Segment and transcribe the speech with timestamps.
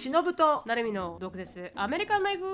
[0.00, 1.72] しのぶとなるみの毒舌。
[1.74, 2.44] アメリカンライフ。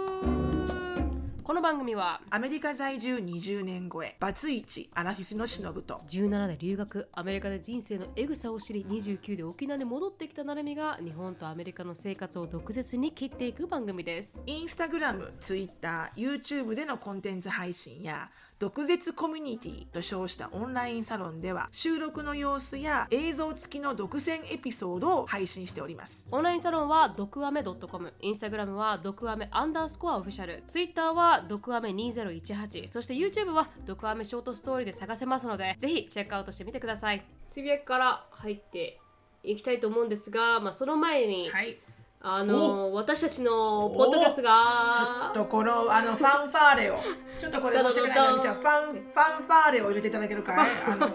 [1.45, 7.09] この番組はアメリカ在住20年超えバツイチアラフィフのしのぶと17で留学。
[7.13, 14.41] アメリカで人生のエグさを知り29で沖縄に戻ってきたなるみが日本とアメリカの生活を毒舌に切っていく番組です。
[14.45, 26.27] インスタグラム、ツイッター、YouTube でのコンテンツ配信や毒舌コミュニティと称したオンラインサロンでは収録の様子や映像付きの独占エピソードを配信しております。
[26.31, 38.99] オンラインサロンは毒アメ .com インスタグラムは毒アメアンダースコアオフィシャルツイッターは毒アメ2018そして YouTube は毒アメショートストーリーで探せますのでぜひチェックアウトしてみてくださいつぶやきから入って
[39.43, 41.79] いきたいと思うんですが、まあ、その前に、はい。
[42.21, 45.31] あの私たちのポッドキャストが。
[45.33, 46.97] ところあのファンファーレを。
[47.39, 49.03] ちょっとこれ申し訳ないからみちゃんファンファン
[49.43, 50.71] ファーレを入れていただけるかい？
[50.87, 51.11] あの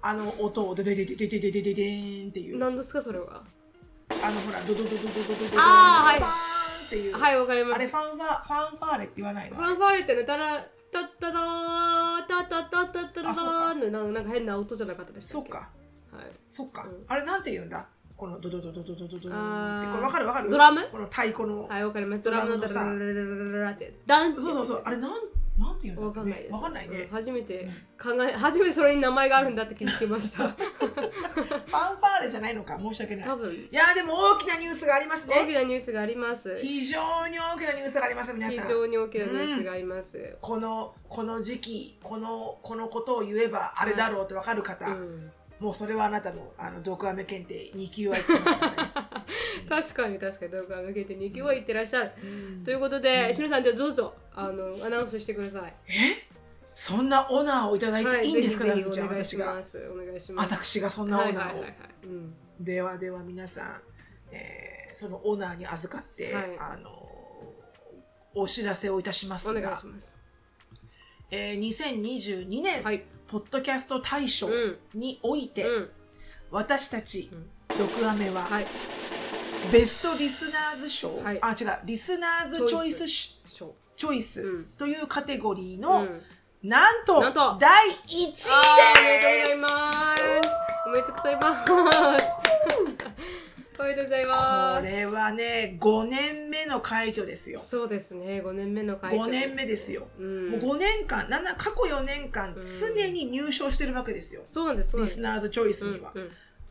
[0.00, 2.56] あの音をデデデデデデデデデデーンっていう。
[2.56, 3.26] あ何ですかそれは。
[4.10, 6.30] のほらドドドドドドドドあーは
[6.84, 6.86] い。
[6.86, 10.54] っていう、はいわかりまあすれファンファファンファーレって言わないのファンファーレってねたら
[10.90, 15.70] たったらーたったったったったらあそうかーのなんか変な音じゃなかったでしたっけそっか
[16.10, 25.12] はいそっか、うんあれなんて言うんだこのドドドドドドドドドってこれわかるわかるドラムこの太鼓の、はいわかりますドラムのダラララララってダンそうそうそうあれなん
[25.56, 27.68] なんて言うわかんないわかんないね、初めて
[28.00, 44.86] 考え初めてそれに名前があるんだって気づきましたファンファーレじゃないのか申し訳ない多分いやでも大きなニュースがあります大きなニュースがあります非常に大きなニュースがあります皆さん常に大きなニュースがあります、このこの時期このこのことを言えばあれだろうとわかる方、
[45.60, 48.92] もうそれはあなたのあの毒アメ検定2級は言ってますからね、
[49.68, 52.26] 確かに確かに動画を向けて2級は言ってらっしゃる、う
[52.60, 52.64] ん。
[52.64, 55.74] ということで、しのさんじゃあどうぞあのアナウンスしてください。
[56.74, 60.54] そんなオナーをいただいていいんですか、ぜひなるみちゃんぜひお願いし私がお願いします。
[60.54, 61.72] 私がそんなオナーを、はいはいはいはい。
[62.04, 62.34] うん。
[62.60, 63.82] ではでは皆さん、
[64.30, 66.58] えーそのオナーに預かって、はい。
[66.58, 66.90] あの
[68.34, 70.16] お知らせをいたしますお願いがします。
[71.30, 74.78] えー2022年、はいポッドキャスト大賞うん。
[74.94, 75.90] において、うん。
[76.50, 77.46] 私たち、うん。
[77.78, 78.66] 毒アメは、はい。
[79.70, 81.38] ベストリスナーズ賞、はい。
[81.42, 84.64] あ違うリスナーズチョイスしショーチョイスうん。
[84.78, 86.20] というカテゴリーうの、ん。
[86.62, 87.58] なんとなんと。
[87.60, 88.50] 第1位です。
[88.50, 88.56] お
[89.02, 90.22] めでとうございます。
[90.86, 93.37] おめでとうございます
[93.80, 94.86] おめでとうございこます。
[94.86, 97.60] れはね5年目の快挙ですよ。
[97.60, 100.50] そうですね5年目の会5年目ですよ、うん。
[100.50, 106.30] もう5年間なんなら過去4年間常に入賞してるわけですよ、そうなんですリスナーズチョイスには、うんうん。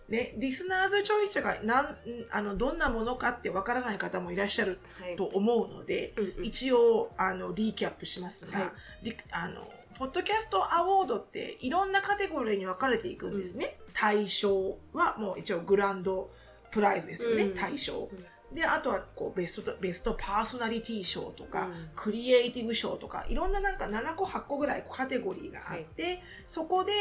[0.09, 1.97] ね、リスナーズチョイスがなん
[2.31, 5.15] あのどんなものかってわからない方もいらっしゃるはい。
[5.15, 6.45] と思うので、うんうん。
[6.45, 8.69] 一応あのリキャップしますが、はい
[9.03, 9.67] リあの
[9.97, 13.77] ポッドキャストアワードっていろんなカテゴリーに分かれていくんですね。
[13.93, 16.29] 大賞はもう一応グランド
[16.71, 17.53] プライズですよね、うん。
[17.53, 18.09] 大賞。
[18.53, 21.89] で、あとはこうベストベストパーソナリティ賞とか、うん。
[21.95, 26.91] クリエイティブ賞とか、いろんななんか7個8個ぐらいカテゴリーがあって、そこで、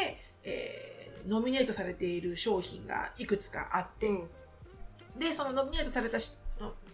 [0.44, 0.96] えー
[1.26, 4.28] ノミネートされている商品がいくつかあって、うん。
[5.18, 6.18] で、そのノミネートされた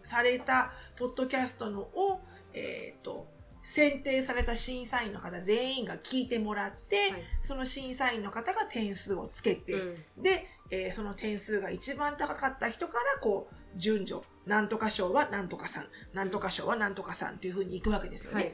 [0.05, 2.21] されたポッドキャストのを、
[2.55, 3.27] えっ、と、
[3.63, 7.23] 選定された審査員の方全員が聞いてもらって、はい。
[7.41, 10.23] その審査員の方が点数をつけて、うん。
[10.23, 18.43] で、えーその点数が一番高かった人から、こう、順序、なんとか賞はなんとかさん、なんとか賞はなんとかさんっていう風に行くわけですよね。
[18.43, 18.53] はい。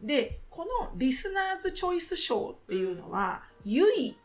[0.00, 4.16] で、このリスナーズチョイス賞っていうのは、唯一、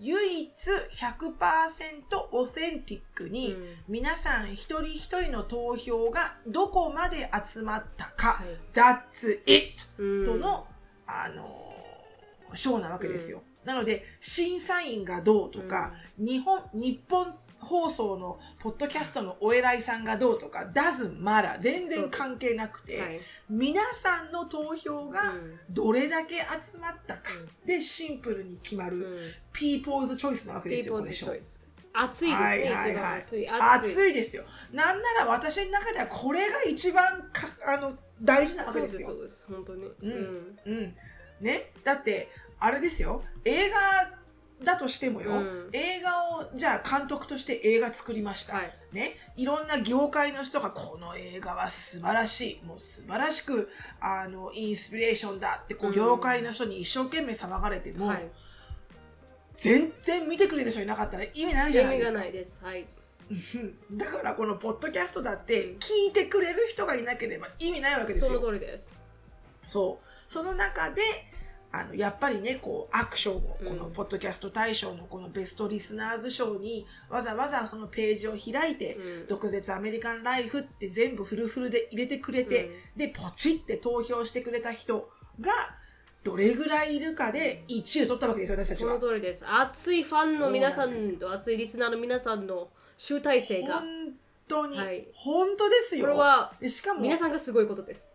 [0.00, 0.50] 唯一
[0.92, 3.76] 100%オセンティックに、うん。
[3.88, 8.46] 皆さん一人一人の投票がどこまで集まったか、はい。
[8.72, 10.02] That's it!
[10.02, 10.24] うん。
[10.24, 10.66] との、
[11.06, 11.68] あのー
[12.54, 13.42] 賞なわけですよ。
[13.64, 21.58] なので、審査員がどうとか、日本、日本放送のポッドキャストのお偉いさんがどうとか、doesn't matter.
[21.58, 23.20] 全然関係なくて、はい。
[23.48, 25.58] 皆さんの投票がうん。
[25.70, 27.22] どれだけ集まったか。
[27.66, 29.14] でシンプルに決まる、うん。
[29.52, 31.58] People's Choice なわけですよ、これ賞 Choice
[31.92, 33.20] 熱いですね、はいはいはい。
[33.20, 34.14] 熱い熱い。
[34.14, 34.44] ですよ。
[34.72, 39.08] なんなら私の中ではこれが一番かあの大事なわけですよ。
[39.08, 39.22] そう。
[39.22, 39.64] ですそうです。
[39.64, 39.84] 本当に。
[39.84, 40.58] うん。
[40.64, 40.96] うん。
[41.40, 41.72] ね。
[41.82, 42.28] だって、
[42.60, 43.22] あれですよ。
[43.44, 43.76] 映画
[44.62, 48.56] だとしてもよ、うん映画を、じゃあ監督として映画作りました。
[48.56, 49.16] はいね。
[49.36, 52.66] いろんな業界の人が、この映画は素晴らしい。
[52.66, 53.68] もう素晴らしく、
[54.00, 58.28] あの、インスピレーションだって、こう、うん業界の人に一生懸命騒がれても、はい
[59.56, 62.18] 全然見てくれる人いなかったら意味ないじゃないですか。
[62.18, 62.86] 意味がないですはい
[63.92, 68.40] だからこのポッドキャストだって聞いてくれる人がいなければ意味ないわけですそのよ。
[68.40, 68.94] 通りです
[69.64, 70.06] そう。
[70.28, 71.02] その中で、
[71.70, 79.26] あの、やっぱりね、こう、アクションを、このうんポッドキャスト大賞のこのベストリスナーズ賞に、わざわざそのページを開いて、うん。
[79.26, 85.10] 毒舌アメリカンライフって全部フルフルで入れてくれて、で、ポチって投票してくれた人
[85.40, 85.52] が、
[86.24, 88.98] どれぐらいいるかで1位を取ったわけですよ、私たちは。
[88.98, 89.08] その。
[89.08, 89.44] 通りです。
[89.46, 93.80] 熱いファンの皆さんと熱いリスナーの皆さんの集大成が。
[93.80, 94.14] 本
[94.48, 95.06] 当に、はい。
[95.12, 96.06] 本当ですよ。
[96.06, 98.10] これはでしかも、皆さんがすごいことです。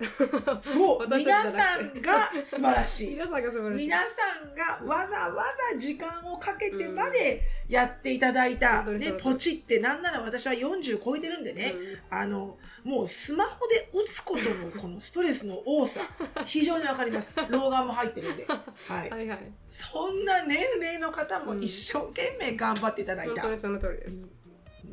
[0.62, 3.14] そう、 私皆さんが素晴らしい。
[3.16, 3.86] 皆さんが素晴らしい。
[3.86, 4.54] 皆さん
[4.88, 8.84] がわざわざ時間をかけてまでやっていただいた。
[8.84, 11.76] で、ポチって、なんなら私は40超えてるんでね、
[12.10, 16.02] あの、もうスマホで打つことのこのストレスの多さ、
[16.46, 17.36] 非常にわかります。
[17.50, 18.46] 老眼も入ってるんで。
[18.46, 19.10] はい。
[19.10, 19.52] はいはい。
[19.70, 23.42] そんな年齢の方も一生懸命頑張っていただいた。
[23.42, 24.28] 本当にその通りです、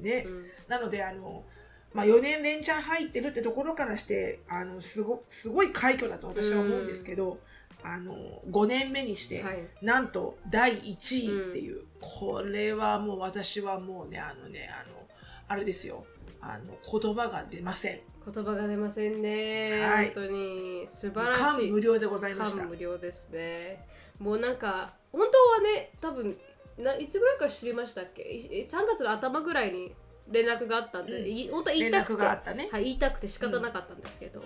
[0.03, 0.25] ね。
[0.27, 0.45] うん。
[0.69, 1.45] なので、あの、
[1.93, 7.39] まあ、4年連チャン入ってるってところからして、あの、すご、すごい快挙だと私は思うんですけど、
[7.83, 8.15] あの、
[8.51, 9.65] 5年目にして、はい。
[9.83, 15.07] なんと第1位っていう、これはもう私はもうね、あのね、あの、
[15.49, 16.05] あれですよ、
[16.41, 18.01] あの、言葉が出ません。
[18.33, 20.07] 言葉が出ませんね、はい。
[20.07, 20.87] 本当に。
[20.87, 21.71] 素晴ら感しい。
[21.71, 22.59] 無量でございました。
[22.59, 22.69] 感。
[22.69, 23.87] 無量ですね。
[24.21, 26.37] もうなんか本当はね多分
[26.81, 28.23] ないつぐらいから知りましたっけ？
[28.23, 29.95] い3月の頭ぐらいに
[30.31, 32.69] 連絡があったんで、うんい本当は言いたくてがあったね。
[32.71, 34.43] はい、言いたくて仕方なかったんですけど、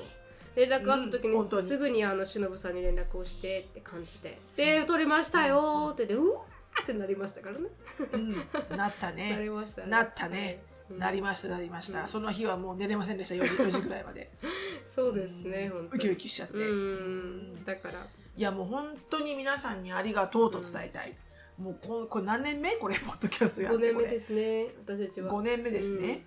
[0.56, 7.68] 連絡があった時にすぐにあの忍さんに連絡をしてって感じで「で取りましたよ」ってでうわーってなりましたからね。
[8.12, 8.36] うん、
[8.76, 9.50] なったなりね。
[9.50, 9.88] ましたね。
[9.88, 12.02] なったねなりました、なりました。
[12.02, 14.30] うんその日はもう寝れませんでした、4時 ,4 時ぐらいまで。
[14.84, 16.56] そうですね、本当ウキウキしちゃって。
[16.58, 18.06] うん、だから。
[18.36, 21.14] いやもう本当に皆さんにありがとうと伝えたい。
[21.58, 22.72] もうここれ何年目？
[22.72, 24.06] これ、ポッドキャストやっ5てこれ。
[24.06, 25.30] 年目ですね、私たちは。
[25.30, 26.26] 5年目ですね。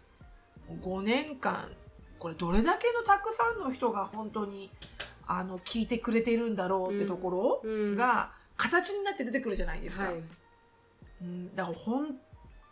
[0.81, 1.69] 5年間、
[2.18, 4.71] これどれだけのたくさんの人が本当に
[5.25, 10.06] あの聞いてくれているんだろうってとこうんろが形になって出てくるじゃないですか。
[10.06, 10.13] はい。
[11.21, 12.15] うん、だから本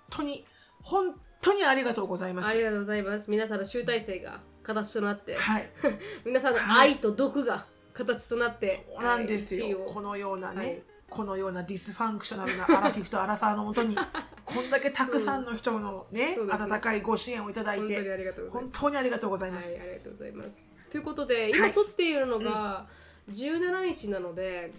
[0.09, 0.45] 当に、
[0.81, 2.49] 本当にありがとうございます。
[2.49, 3.29] ありがとうございます。
[3.29, 5.69] 皆さんの集大成が形となって、はい。
[6.25, 9.79] 皆さんの愛と毒が形となって、そうなんですはいよ。
[9.85, 13.95] このようなね、はいこのような dysfunctional なアラフィフとアラサーのもとに、
[14.45, 18.49] こんだけたくさんの人のね、そうですね温かいご支援をいただいて。
[18.49, 19.81] 本当にありがとうございまはい、す。
[19.81, 20.69] ありがとうございます。
[20.89, 22.87] ということで、は今い撮っているのが
[23.31, 24.73] 17日なので、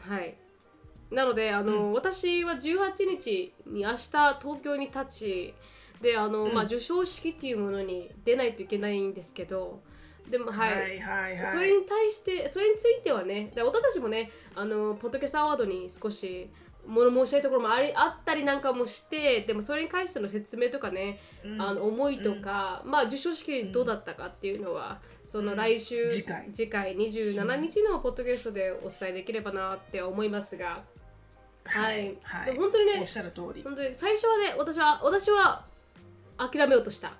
[0.00, 0.36] はい。
[1.10, 5.54] なので、あの、私は18日に明日東京に立ち、
[6.02, 9.80] で、あの、うんまあ、授賞式っていうものに出ないといけないんですけど、
[10.30, 10.72] でも、はい。
[10.72, 11.52] はいはいはい。
[11.52, 16.50] それに対して、それについてはね、で私たちもね、あの、ポッドキャストアワードに少し
[16.86, 30.82] 物申したいところもありあったりなんかもして、でもそれに関しての説明とかね、うんあの思いとか、まあ授賞式どうだったかっていうのは、その来週、次回次回27日のポッドキャストでお伝えできればなって思いますが、
[31.64, 32.46] はいはい。
[32.46, 33.62] でも本当にねおっしゃる通り。
[33.62, 35.64] 本当に最初はね、私は私は
[36.36, 37.12] 諦めようとした。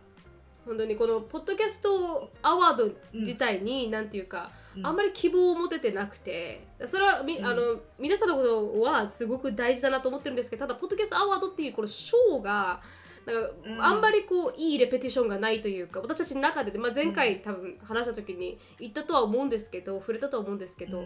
[0.64, 4.86] 本当にこのポッドキャストアワード自体に、なんていうか、うん。
[4.86, 6.66] あんまり希望を持ててなくて。
[6.86, 7.46] それはみ、うん。
[7.46, 12.80] あの皆さんのことはすごく大事だなと思ってるんですけどただポッドキャストアワードっていうこの賞が
[13.26, 13.82] なんか、うん。
[13.82, 21.04] あんまりこういいレペティションがないというか私たちの中で、まあ、前回多分話した時に言ったとは思うんですけど触れたとは思うんですけど、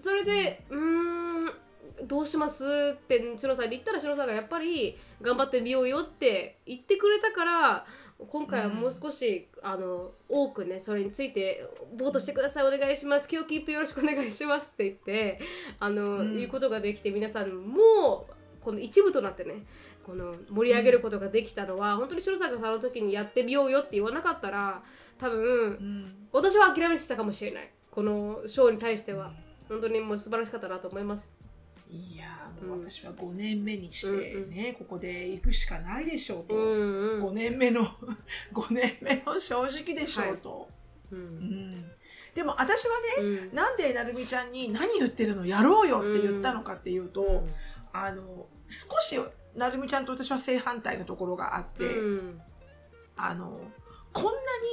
[0.00, 1.50] それでうーん
[2.06, 2.64] どうします
[2.94, 7.86] ってしのさんに言ったらしのさんがやっぱり頑張ってみようよって言ってくれたから
[8.28, 13.28] 今回はもう少し、あの多くねそれについてボートしてくださいお願いします。
[13.28, 15.40] 気をキープよろしくお願いしますって言って
[15.78, 16.36] あの、うん。
[16.36, 18.26] 言うことができて皆さんも
[18.62, 19.64] この一部となってね
[20.04, 24.82] この盛り上げることができたのは、本当にしのさんがその時にやってみようよって言わなかったら
[25.18, 26.14] 多分、うん。
[26.32, 27.70] 私は諦めてたかもしれない。
[27.90, 29.32] このショーに対しては。
[29.68, 31.32] 本当にもう素晴らしかったなと思います。
[31.88, 36.54] いやーもう私は5年目にしてうんね、ここで行くしかないでしょうと。
[36.54, 37.24] うんうん。
[37.28, 37.86] 5年目の
[38.52, 40.68] 5年目の正直でしょうと、
[41.10, 41.22] ううん。
[41.22, 41.90] ん。
[42.34, 43.54] でも私はね、うん。
[43.54, 47.46] なんでなるみちゃんに何言ってるのやろうよって言ったのかっていうと、
[47.92, 49.18] あの少し
[49.54, 52.42] なるみちゃんと私は正反対のところがあって、うん。
[53.16, 53.60] あの
[54.12, 54.30] こんな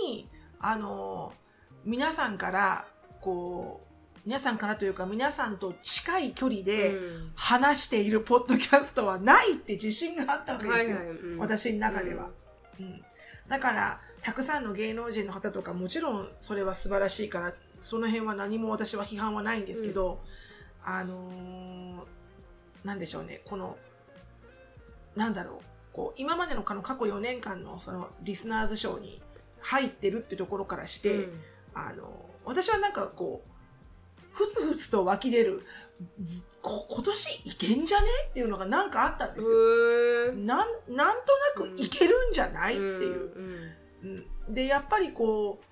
[0.07, 0.29] に
[0.59, 1.33] あの
[1.83, 2.87] 皆さんから
[3.21, 3.86] こう
[4.27, 7.31] 皆さんからというか皆さんと近い距離でうん。
[7.33, 11.39] 話しているポッドキャストはないって自信があったわけですよ、はいはいうん。
[11.39, 12.29] 私の中では。
[12.77, 13.01] うん。
[13.47, 20.19] だからたくさんの芸能人の方とかもちろんそれは素晴らしいからその辺は何も私は批判はないんですけど、
[20.83, 23.39] あのーなんでしょうね。
[23.45, 23.77] この
[25.15, 25.55] なんだろう。
[25.93, 29.21] こう今までの過去4年間のそのリスナーズ賞に
[29.61, 31.41] 入ってるってところからして、うん。
[31.73, 33.56] あの私はなんかこう
[34.37, 35.63] ふつふつと湧き出る。
[36.61, 38.07] 今年いけんじゃね？
[38.29, 40.33] っていうのがなんかあったんですよ。
[40.33, 41.15] なんなん
[41.57, 43.31] となくいけるんじゃない、っていう。
[44.03, 45.65] うんうんでやっぱりこう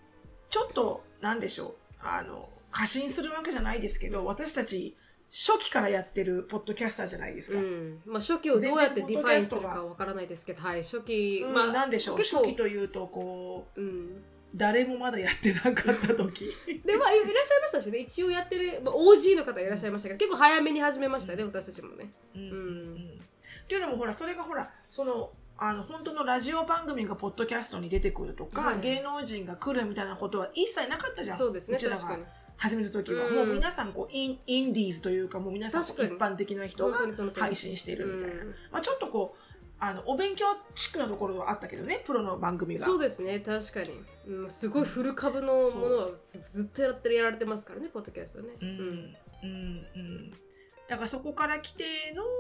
[0.49, 1.75] ちょっとなんでしょう。
[1.99, 4.97] あの過信するわけじゃないですけど私たち
[5.31, 7.59] 初期からやってるポッドキャスターじゃないですか。
[7.59, 8.01] うん。
[8.05, 13.81] まあ、初期をどうやって define するかわからないですけど、はい、初期、うんまあ、なんでしょう初期というとこう。
[13.81, 14.23] うん、
[14.55, 16.49] 誰もまだやってなかった時。
[16.85, 17.99] でまあいいらっしゃいましたしね。
[17.99, 22.11] 一応やってる、まあ、OG の方いらっしゃいましたけど結構早めに始めましたね私たちもね。
[22.35, 22.49] うんうん。
[22.49, 23.25] うん
[23.65, 28.79] っていうのもほらそれがほらそのあの本当のラジオ番組がポッドキャストに出てくるとか、はい。
[28.81, 31.37] 芸能人が来るみたいなことは一切なかったじゃん。
[31.37, 32.19] そうですねちらが
[32.57, 33.35] 始めた時は、うん。
[33.35, 36.97] もう皆さんこうインインディーズというかもう皆さん一般的な人が
[37.35, 38.49] 配信してるみたいな、うん。
[38.71, 39.44] まあ、ちょっとこう
[39.79, 42.85] あのお勉強チックなところはあったけどねプロの番組が。
[42.85, 43.91] そうですね確かに、
[44.27, 48.49] うん、すごいフル株のものはずずっとやってるやられてますからねポッドキャストね。
[48.61, 49.85] うんうん。
[49.95, 50.33] うん
[50.87, 51.83] だからそこから来て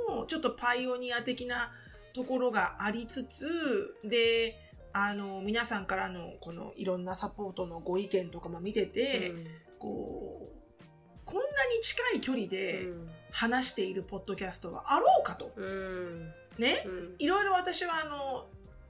[0.07, 1.71] のちょっとパイオニア的な
[2.13, 4.55] ところがありつつで
[4.93, 9.33] あの皆さんからのこのいろんなサポートのご意見とかも見てて、
[9.79, 10.85] こう
[11.25, 11.41] こんな
[11.75, 12.87] に近い距離で
[13.31, 15.51] 話しているポッドキャストはあろうかと。
[15.55, 16.83] うんうんね。
[16.85, 17.15] うん。
[17.19, 18.47] いろいろ私はあの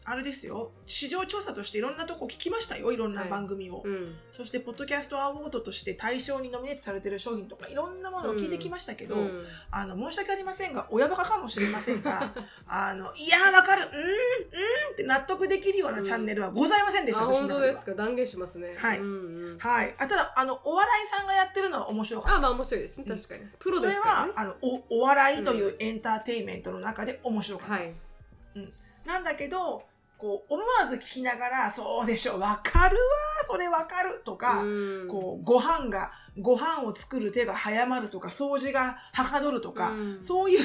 [0.08, 0.72] あれですよ。
[0.86, 2.92] 市場調査としていろんなとこ聞きましたよ。
[2.92, 4.16] いろんな番組を、うん。
[4.32, 9.46] そしてポッドキャストアワードとして対象にノミネートされてる商品とかいろんなものを聞いてきましたけど、うん。
[9.72, 12.34] あの申し訳ありませんが親バカかもしれませんが
[12.70, 13.88] あのいやーわかる。
[13.88, 17.94] うーんうーんって納得できるようなチャンネルはございませんでした、あ本当私の中ですか？
[17.96, 18.76] 断言しますね。
[18.78, 19.00] はい。
[19.00, 19.58] うんうん。
[19.58, 22.38] はい、あただあのお笑いさんがやってるのは面白かった。
[22.38, 22.98] あまあ面白いです。
[23.00, 23.44] ね確かに。
[23.58, 24.34] プロそれですからね。
[24.34, 27.94] はあのおお笑いというエンターテインメントの中で面白かった、はい。
[29.06, 29.84] なんだけど
[30.18, 33.02] こう思わず聞きながら「そうでしょわかるわ
[33.44, 35.08] それわかる」とか、うん。
[35.08, 40.24] こうご飯がご飯を作る手が早まるとか掃除がはかどるとか、うん。
[40.24, 40.60] そういう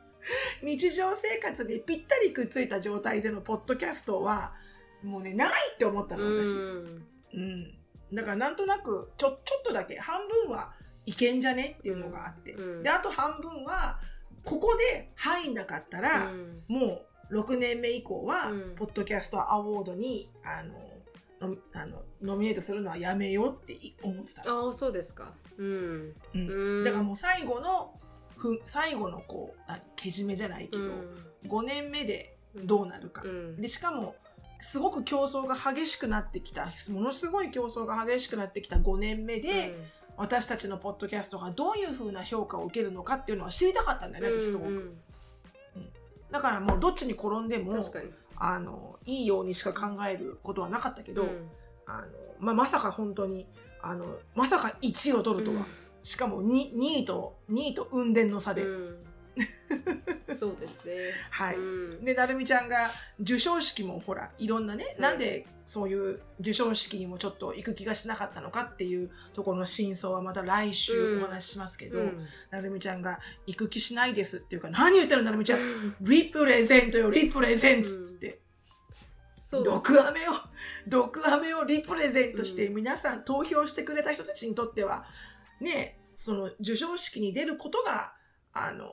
[0.62, 4.54] 日常生活でぴったりくっついた状態でのポッドキャストは
[5.02, 7.06] もうねないって思ったの私、うん。
[7.34, 7.78] うん、
[8.14, 10.72] だからなんとなくちょちょっとだけ半分は
[11.04, 12.82] いけんじゃねっていうのがあって、うん。
[12.82, 14.00] であと半分は
[14.44, 16.64] ここで入んなかったら、うん。
[16.68, 18.74] もう6年目以降は、うん。
[18.76, 25.32] ポッドキャストアワードにあののあのノミネートするのはやめようってい思ってたの、ああそうですか。
[25.58, 25.66] うん。
[26.34, 26.48] うん。
[26.48, 26.84] うん。
[26.84, 27.94] だからもう最後の
[28.36, 30.84] ふ最後のこう何けじめじゃないけど、
[31.46, 33.60] 5年目でどうなるか、うん。
[33.60, 34.16] でしかも
[34.58, 39.76] すごく競争が激しくなってきたものすごい競争が激しくなってきた5年目で、
[40.16, 44.96] 私たちのポッドキャストがどういうふうな評価を受けるのかっていうのは知りたかったんだよね私すごく、うんうん
[46.30, 47.74] だからもうどっちに転んでも
[48.36, 51.28] あのいいようにしか考えることはなかったけど、うん。
[51.86, 52.06] あの
[52.40, 53.46] まあ、まさか本当に
[53.80, 55.64] あのまさか1位を取るとは、うん。
[56.02, 59.05] しかも 2, 2位と2位と運転の差で、うん
[60.36, 60.94] そうですね。
[61.30, 61.60] はい、う
[62.00, 62.04] ん。
[62.04, 65.02] でなるみちゃんが授賞式もほらいろんなね、うん。
[65.02, 72.18] なんでそういう授賞式にもちょっと行く気がしなかったのかっていうところの真相はまた来週お話ししますけど、うん。
[72.50, 75.60] なるみちゃんが行く気しないですっていうか何言ってるのなるみちゃん。
[76.00, 78.40] リプレゼントよリプレゼントっつって、
[79.64, 80.32] 毒アメを
[80.88, 82.74] 毒アメをリプレゼントして、うん。
[82.76, 85.06] 皆さん投票してくれた人たちにとっては
[85.60, 88.14] ねその授賞式に出ることが
[88.52, 88.90] あの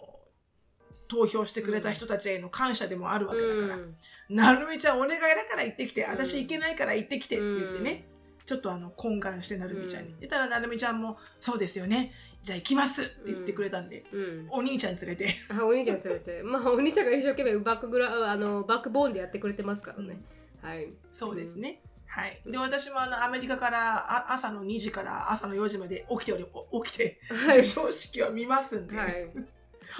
[1.13, 3.96] 投票してくれた人たちへの感謝でもあるわけだから、うん。
[4.29, 6.10] なるみちゃんお願いだから行ってきてうん。
[6.12, 8.05] 私行けないから行ってきてって言ってね、
[8.46, 10.20] ちょっとあの懇願してなるみちゃんに、うん。
[10.22, 12.12] 言ったらなるみちゃんも「そうですよね。
[12.41, 14.48] じゃあ行きます」って言ってくれたんで、うん。
[14.50, 15.27] お兄ちゃん連れて。
[15.50, 16.41] あお兄ちゃん連れて。
[16.43, 20.20] まあお兄ちゃんが一生懸命バックグラあのバックボーンでやってくれてますからね、
[20.62, 20.91] はい。
[21.12, 21.82] そうですね。
[22.08, 22.39] はい。
[22.46, 27.63] で、私もあの、アメリカからあ朝の2時から朝の4時まで起きており、お起きて、はい。
[27.63, 28.96] 授賞式は見ますんで。
[28.96, 29.27] はい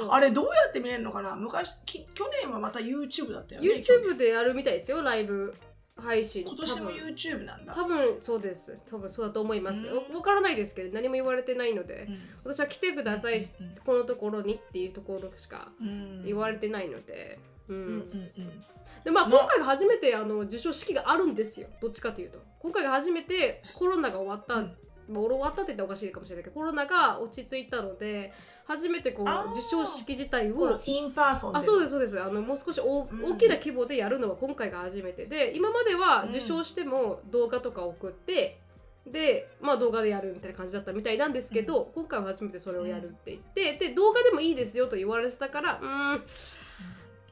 [0.10, 1.36] あれ、どうやって見れるのかな？
[1.36, 3.68] 昔き、去年はまた YouTube だったよね。
[3.68, 5.54] YouTube でやるみたいですよライブ
[5.96, 6.44] 配信。
[6.44, 7.74] 今年も YouTube なんだ。
[7.74, 8.82] 多分そうです。
[8.90, 9.86] 多分そうだと思います。
[9.88, 10.16] うん。
[10.16, 12.20] わからないですけど何も言われてないので、うん。
[12.44, 13.46] 私は来てください、うん
[13.86, 16.24] このところにっていうところしかうん。
[16.26, 17.76] 言われてないので、うん。
[17.76, 18.64] うんうんうん。
[19.04, 19.40] でまあまあ。
[19.40, 21.68] 今回が初めてあの授賞式があるんですよ。
[21.82, 22.40] どっちかというと。
[22.60, 24.64] 今回が初めてコロナが終わった、
[25.10, 28.34] うんまあ、終わったって言ったらおかしいかもしれないけどコロナが落ち着いたので
[28.66, 31.60] 初めてこう授賞式自体を in person で。。
[31.60, 38.60] あそうですすそうですあのもう少し大,、うん大きな規模でやるのは今回が初めてで今までは受賞しても動画とか送って、
[39.06, 46.24] でまあ動画でやるみたいな感じだったみたいなんですけど、今回は初めてそれをやるって言って、で動画でもいいですよと言われてたからうーん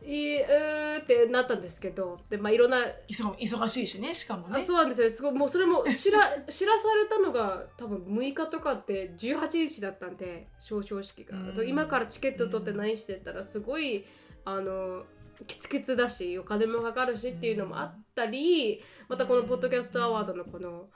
[0.04, 2.78] いえーってなったんですけどでまあいろんな
[3.08, 4.60] 忙忙しいしねしかもね。
[4.60, 5.10] あそうなんですよ。
[5.10, 14.06] すごいもうそれも知ら 知らされたのが多分6日とかって18日だったんで表彰式が、今からチケット取って何してたらすごい
[14.44, 15.06] あの
[15.46, 20.90] キツキツだしお金もかかるしっていうのもあったりまたこのポッドキャストアワードのこの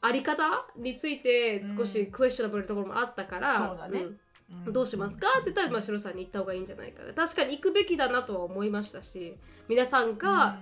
[0.00, 4.00] あり方について少しクエスチョナブルなところもあったから、そうだね。
[4.00, 4.20] んうん
[4.66, 5.26] どうしますか？
[5.40, 9.36] って言ったら、まあ、シロさんに言った方がいいんじゃないか確かに行くべきだなとは思いましたし
[9.68, 10.58] 皆さんが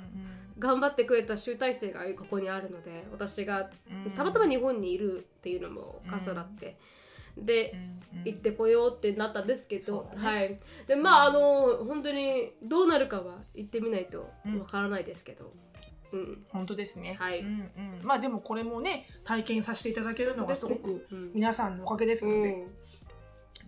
[0.58, 3.70] 頑張ってくれた集大成がここにあるので私が
[4.06, 4.12] うん。
[4.12, 6.78] たまたま日本にいるっていうのも重なって、
[7.36, 7.74] で
[8.24, 10.20] 行ってこようってなったんですけど、ね。
[10.22, 10.56] はい。
[10.86, 14.60] でまああの本当にどうなるかは行ってみないとうん。
[14.60, 15.52] わからないですけど、
[16.12, 16.40] うん。
[16.50, 17.16] 本当ですね。
[17.18, 17.40] はい。
[17.40, 21.32] うんうん、まあでもこれもね体験させていただけるのがすごくうん。
[21.34, 22.68] 皆さんのおかげですので、うん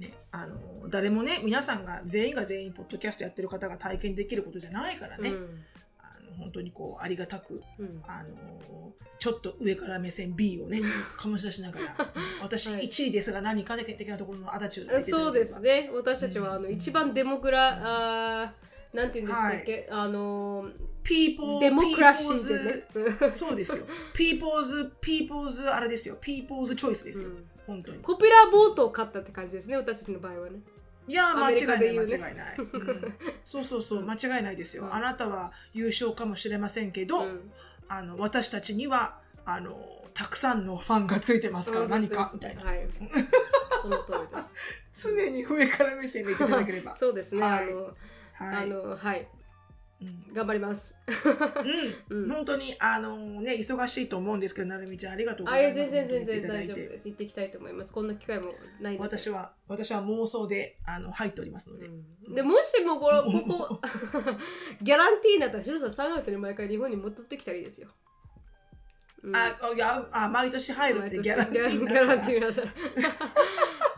[0.00, 5.64] ね、あの誰もね皆さんが全員が全員ポッドキャストやってる方が体験できることじゃないからね、うん。
[5.98, 8.02] あの本当にこうありがたくうん。
[8.06, 10.80] あのちょっと上から目線 B をね
[11.18, 12.86] 醸し出しながらうん 私はい。
[12.86, 15.90] 1位ですが何か的なところの attitude そうですね。
[15.94, 20.70] 私たちはあのうん一番デモクラあーなんて言うんでしたっけ、あの
[21.02, 22.48] people democracy
[22.94, 23.84] でね、そうですよ。
[24.14, 26.16] people's、people's、あれですよ。
[26.20, 27.30] people's choice ですよ。
[27.30, 27.98] うん本当に。
[27.98, 30.60] popular vote を勝ったって感じですね私たちの場合はね。
[31.06, 33.14] いや間違いない、間違いない、 うん。
[33.44, 34.84] そうそうそう、間違いないですよ。
[34.84, 34.94] うん。
[34.94, 37.52] あなたは優勝かもしれませんけど、うん。
[37.88, 39.76] あの私たちにはあの
[40.14, 42.64] たくさんのファンがついてますから何かみたいな。
[42.64, 42.88] はい。
[43.82, 44.42] その通りで
[44.92, 45.10] す。
[45.10, 46.96] 常に上から目線でいただければ。
[46.96, 47.68] そうですね、はい。
[47.68, 47.96] あの、はい。
[48.38, 49.28] あのはい
[50.04, 50.98] うん頑張ります。
[52.10, 52.24] うん。
[52.24, 52.28] うん。
[52.28, 55.90] 本当にあのね忙しいと思うんですけど、なるみちゃんありがとうござあいます。
[55.90, 57.08] 全然全然大丈夫です。
[57.08, 57.92] 行ってきたいと思います。
[57.92, 58.48] こんな機会も
[58.80, 61.86] ない私は私は妄想であの入っておりますので。
[61.86, 62.34] うん。
[62.34, 63.80] でもしもこれここ
[64.82, 67.88] ギャランティーになったらシロさん3月に毎回日本に戻ってきたらいいですよ、
[69.22, 69.36] うん。
[69.36, 72.20] あいやあ毎年入るってギャランティーギにャラン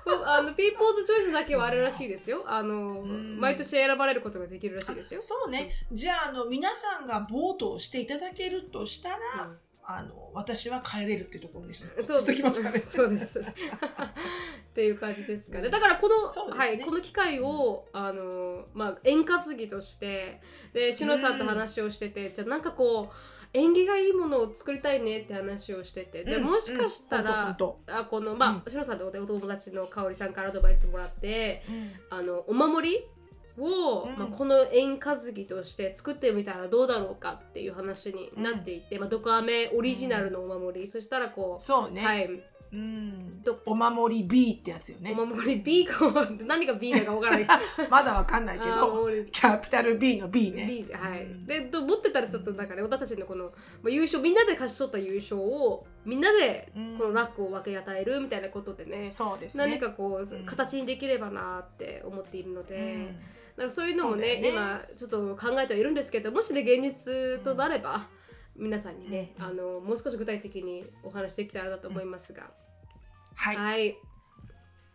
[0.06, 2.44] そう あのピーポーズチョイスだけはあるらしいですよ。
[2.46, 3.40] あのん。
[3.40, 5.20] 毎年選ばれることができるらしいですよ。
[5.20, 12.80] そうね、じゃああの皆さんがボートをしていただけるとしたら、うんあの私は帰れるっていうところにしそうしときますかね。
[12.80, 13.38] そうです。
[13.40, 13.44] っ
[14.75, 15.70] ていう感じですかね。
[15.70, 16.58] だからこの、ね。
[16.58, 20.40] はいこの機会をあのまあ円滑ぎとして
[20.72, 23.14] でしのさんと話をしてて、じゃあなんかこう
[23.52, 31.62] 縁起がいいものを作りたいねって話をしてて、でうんもしかしたら、うんあこのまあ、しのさんとお友達の香織さんからアドバイスもらって、
[32.10, 33.04] あのお守り
[33.58, 34.19] を、うん。
[34.19, 42.28] まあ、この円担ぎとして作ってみたらどうだろうかっていう話になっていて、まあ、ドクアメオリジナルのお守り、そしたらこう、そうね、はい、
[42.73, 43.42] うん。
[43.42, 45.14] どお守り B ってやつよね。
[45.16, 47.47] お守り B か何が B だかわからない。
[47.88, 50.66] まだわかんないけど キャピタル B の B ね。
[50.66, 51.47] B ではい、うん。
[51.47, 53.50] でと思ってたらちょっとなんかね私たちのこの、ま
[53.86, 56.99] あ、優勝みんなで勝ち取った優勝をみんなでうん。
[56.99, 59.66] このラックを分け与えるみたいなことでね、そうですね。
[59.66, 60.45] 何かこう、ん。
[60.45, 63.16] 形にできればなって思っているので、うん
[63.56, 64.50] なんかそういうのもねね。
[64.50, 68.06] 今ちょっと考えてはいるんですけどもしね現実となれば、
[68.56, 69.45] 皆さんにね、うん。
[69.45, 72.50] あのもう少し具体的にお話できたらなと思いますが、
[73.34, 73.56] はい。
[73.56, 73.97] はい、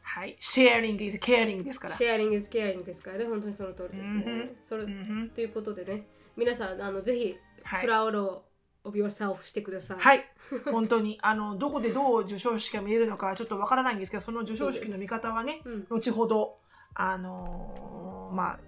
[0.01, 0.37] はい。
[0.39, 1.95] Sharing is caring ですから。
[1.95, 3.25] シェアリング is caring ですからね。
[3.25, 6.07] 本当にその通りですね、うんそれ、うんということでね。
[6.35, 7.81] 皆さんあのぜひはい。
[7.81, 8.45] プラウド
[8.83, 10.25] of yourself してください、はい。
[10.71, 11.19] 本当に。
[11.21, 15.85] あのどこでどう授賞式が見えるのかちょっとわからないんですけどその授賞式の見方はねうん。
[15.89, 16.57] 後ほど
[16.93, 18.59] あのーまあ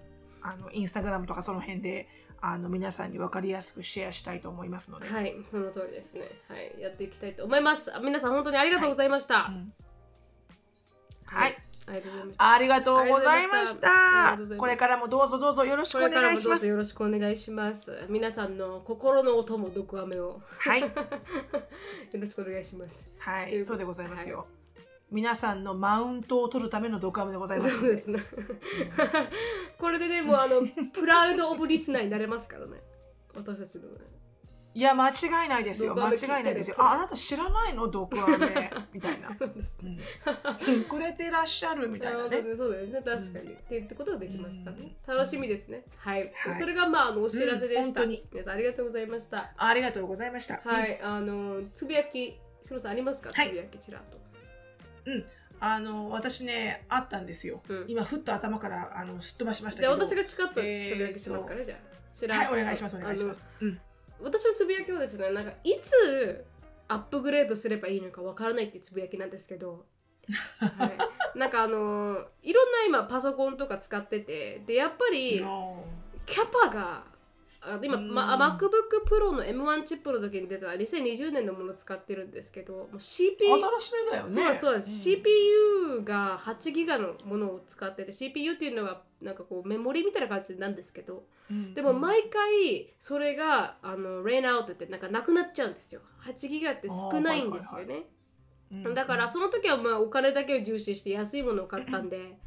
[0.46, 2.06] あのインスタグラムとかその辺で
[2.42, 6.28] あの皆さんに分かりやすくシェアしたいと思いますので、はい、その通りですね。
[6.48, 7.94] はい、やっていきたいと思います。
[7.96, 9.46] あ皆さん本当にありがとうございました。
[9.50, 9.72] うん
[11.24, 11.56] はい、
[12.36, 14.38] ありがとうございました。
[14.58, 18.06] これからもどうぞどうぞよろしくお願いしますよろしくお願いします。
[18.08, 20.88] 皆さんの心の音も毒飴をはい よ
[22.14, 22.90] ろしくお願いします。
[23.18, 24.46] はいそうでございますよ、
[25.14, 28.18] 皆さんのマウントを取るためのドクアメでございますそうですね。
[29.78, 30.60] これでね、もうあの、
[30.92, 32.82] プラウドオブリスナーになれますからね。
[33.32, 33.98] 私たちのね。
[34.74, 37.86] いや間違いないですよ間違いないですよああなた知らないの？
[37.86, 39.28] ドクアメみたいな、
[40.58, 43.52] そうくれてらっしゃるみたいなねそうですね、確かに。
[43.52, 44.96] って言ってことができますからね。
[45.06, 45.84] 楽しみですね。
[45.96, 46.32] はい。
[46.34, 47.80] はいそれがまあ、あのお知らせでした。
[47.82, 49.52] うん本当に皆さんありがとうございました。
[49.56, 54.24] ありがとうございました、はい、あの、つぶやき、しろさんありますか、はいつぶやきちらっと。
[55.60, 57.84] あの私ねあったんですよ、うん。
[57.88, 61.94] 今ふっと頭からあのすっ飛ばしましたじゃあ私がチカッとつぶやきしますから、じゃあ。
[62.14, 63.78] ちらはいお願いしますお願いします、うん、
[64.22, 66.44] 私のつぶやきはですね、なんかいつ
[66.86, 69.84] アップグレードすればいいのかわからないっていうつぶやきなんですけど、
[70.58, 70.86] は
[71.34, 75.38] い、なんかあのいろんな今パソコンとか使っててでやっぱり
[76.26, 77.04] キャパが
[77.66, 78.68] あ今、ま、MacBook
[79.08, 84.28] Pro の M1 チップの時に出た2020年のものを使ってるんですけどもう CPU 新しめだよね。
[84.28, 91.74] そうそうです、CPU が8ギガのものを使ってて CPU っていうのはなんかこうメモリみたいな感じなんですけどうん。
[91.74, 96.02] でも毎回それがあのレインアウトってなんかなくなっちゃうんですよ。
[96.22, 98.04] 8ギガって少ないんですよね、
[98.70, 98.94] うん。
[98.94, 102.38] だからその時はまあお金だけを重視して安いものを買ったんで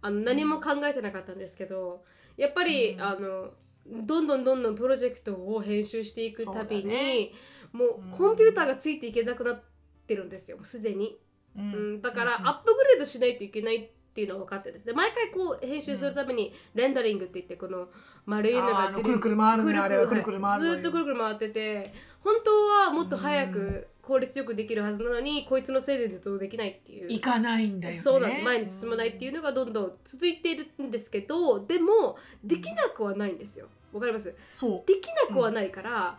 [0.00, 2.02] あの何も考えてなかったんですけど
[2.36, 3.02] やっぱり、うん。
[3.02, 3.50] あの
[3.90, 7.30] どんどんどんどんプロジェクトを編集していくたびに、ね。
[7.72, 9.62] もうコンピューターがついていけなくなっ
[10.06, 11.18] てるんですよすでに、
[11.56, 11.94] ううん。
[11.96, 17.88] ん、だからうんアップグレードしないといけないっていうのは分かってですね毎回こう編集するためにレンダリングって言ってこの
[18.26, 27.12] 丸いのがくるくる回るねあれはくるくる回るずーっとくるくる回ってて本当はもっと早く効率よくできるはずなのにこいつのせいでずっとできないっていう。
[27.12, 28.00] 行かないんだよね。
[28.00, 34.34] そうなん前に進まないっていうのがどんどん続いているんですけどでもできなくはないんですよわかります？
[34.50, 34.86] そう。
[34.86, 36.18] できなくはないから、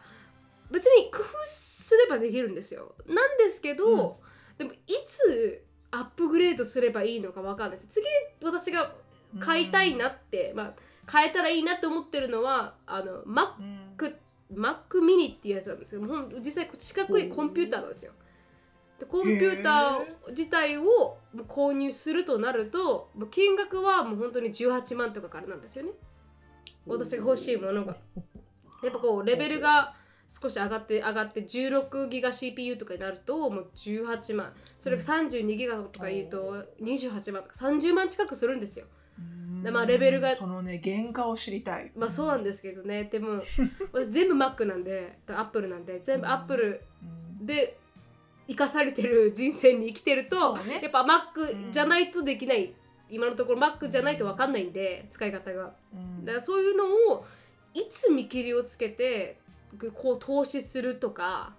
[0.71, 2.95] 別に工夫すればできるんですよ。
[3.07, 4.19] なんですけど、
[4.57, 4.77] でもい
[5.07, 7.87] つアップグレードすればいいのかわかんないです。
[7.87, 8.05] 次
[8.43, 8.93] 私が
[9.39, 10.73] 買いたいなって、まあ
[11.11, 14.15] 変えたらいいなって思ってるのはあの Mac うん。
[14.51, 18.13] Mac mini っていうやつなんですけどほん実際四角いコンピューターなんですよ。
[18.99, 25.91] でコンピューター自体を購入するとなるともう金額はもう本当に18万とかからなんですよね。
[26.89, 27.95] 私が欲しいものが。
[28.83, 29.93] やっぱこうレベルが
[30.27, 38.85] 少し上がって上がって16ギガ CPU とかになるともう18万それが32ギガとか言うと28万とか30万近くするんですよ。
[39.63, 41.91] でまあレベルがそのね原価を知りたい。
[41.95, 43.05] まあそうなんですけどね。
[43.11, 43.41] でも
[43.91, 46.81] 私全部 Mac なんでアップルなんで全部アップル
[47.39, 47.45] うん。
[47.45, 47.77] で
[48.47, 50.35] 生かされてる人生に生きてると、
[50.81, 52.73] やっぱ Mac じゃないとできない、
[53.09, 55.73] 今のところ Mac じゃないと分かんないんで使い方が。
[55.93, 56.25] うん。
[56.25, 57.25] だからそういうのを
[57.73, 59.39] いつ見切りをつけて
[59.93, 61.53] こう投資するとか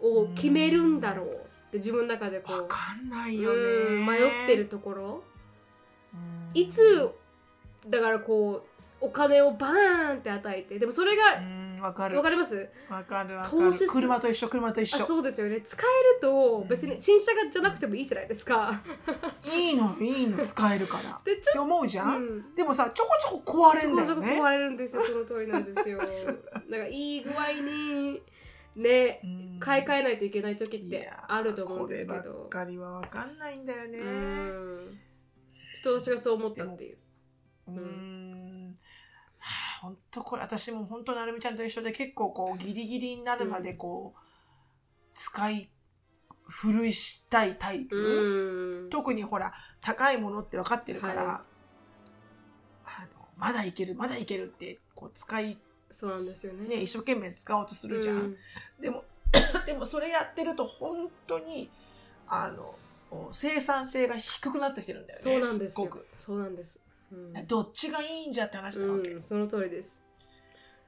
[0.00, 1.30] を決めるんだろうっ
[1.70, 3.56] て自分の中でこうわかんないよね。
[3.58, 5.24] うん迷ってるところ。
[6.14, 6.60] うん。
[6.60, 7.10] いつ
[7.88, 11.42] だからこうお金をバーンって与えてでもそれがう
[11.76, 12.16] んわかる。
[12.16, 12.68] わかります？
[12.88, 15.02] わかるわか投資車と一緒車と一緒。
[15.02, 15.60] あそうですよね。
[15.60, 18.80] 使えると別に新車がじゃなくてもいいじゃないですか。
[19.44, 21.10] いいのいいの使えるから。
[21.20, 22.54] っでちて思うじゃん、うん。
[22.54, 25.98] でもさちょこちょこ壊れちょこちょこんだよね壊れるんですよその通りなんですよ。
[26.68, 28.22] なんかいい具合に
[28.76, 29.56] ねうん。
[29.58, 32.48] 買い替えないといけない時ってあると思うんですけこればどっ。
[32.48, 33.98] かりはわかんないんだよね。
[33.98, 34.98] うん。
[35.82, 36.98] ちょっと私がそう思ったっていう。
[37.68, 37.76] うーん。
[37.76, 38.55] はあ
[39.80, 44.20] 本当これ私も本当なるみちゃんと一緒で結構こうギリギリになるまでこう、
[45.14, 45.70] 使い
[46.44, 48.90] 古いしたいタイプ、うん。
[48.90, 51.42] 特にほら高いものって分かってるから、は
[52.84, 55.58] あのまだいけるまだいけるってこう使い
[55.90, 56.68] そうなんですよね。
[56.68, 58.36] ね一生懸命使おうとするじゃん、うん。
[58.80, 59.04] でも
[59.66, 61.68] でもそれやってると本当に
[62.28, 62.78] あの
[63.32, 65.90] 生産性が低くなってきてるんだよねそうなんですよ。
[66.16, 66.78] そうなんです。
[67.12, 67.46] うん。
[67.46, 70.04] どっちがいいんじゃって話なわけ、うん、その通りです。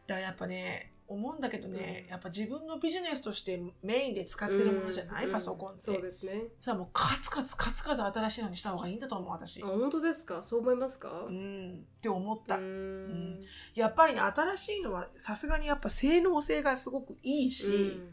[0.06, 6.44] だからやっぱね思うんだけどね、やっぱ自分のビジネスとしてメインで使ってるものじゃない、うんパソコンって、そうですね。
[6.60, 13.40] さもうカツカツカツカツ新しいのにした方がいいんだと思う私あ、本当ですかそう思いますかうんって思った、うーん
[13.74, 18.10] やっぱりね新しいのはさすがにやっぱ性能性がすごくいいし、うん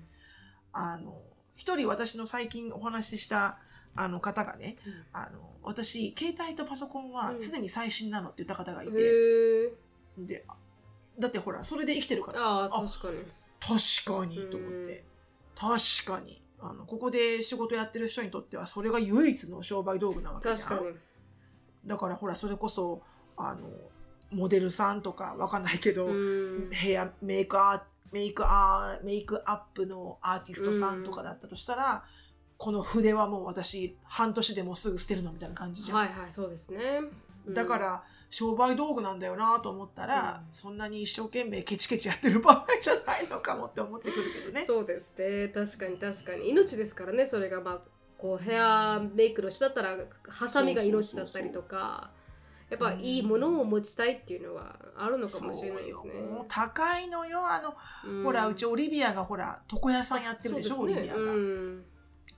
[0.78, 1.22] あの
[1.56, 3.60] 一人私の最近お話しした
[3.96, 4.78] あの方がね
[5.14, 9.72] あの私携帯とパソコンは常に最新なのって言った方がいて。
[10.18, 10.46] で
[11.18, 12.66] だってほらそれで生きてるから。
[12.66, 13.18] あ確かに。
[13.60, 15.04] 確かにと思って。
[15.56, 16.42] 確かに。
[16.60, 20.70] あのここで仕事やってる人にとってはそれが唯一の商売道具なわけじゃん。
[20.70, 20.96] 確かに。
[21.86, 23.02] だからほらそれこそ
[23.38, 23.70] あの
[24.32, 26.70] モデルさんとかわかんないけど、うん。
[26.72, 27.82] ヘアメイクアー
[28.12, 32.04] メイクアーメイクアップのアーティストさんとかだったとしたら、
[32.58, 37.02] この筆はもう私半年でもうすぐ捨てるのみたいな感じじゃん、はいはい、そうですね。
[37.46, 37.54] うん。
[37.54, 40.54] だか、ら商売道具なんだよなと思ったら、うん。
[40.54, 44.66] そんなに一生懸命ケチケチやってる場合じゃないのかもって思ってくるけどね。
[44.66, 45.50] そうですね。
[45.50, 46.50] 確かに確かに。
[46.50, 47.80] 命ですからね、それがまあ、
[48.18, 52.10] こうヘアメイクの人だったらハサミが命だったりとか
[52.70, 56.14] やっぱいいものを持ちたいっていうのはあるのかもしれないですね。
[56.14, 57.46] そうよもう高いのよ。
[57.46, 57.76] あの、
[58.12, 58.24] うん。
[58.24, 60.84] ほらうちオリビアがほら床屋さんやってるでしょ、ね。
[60.84, 61.20] オリビアが。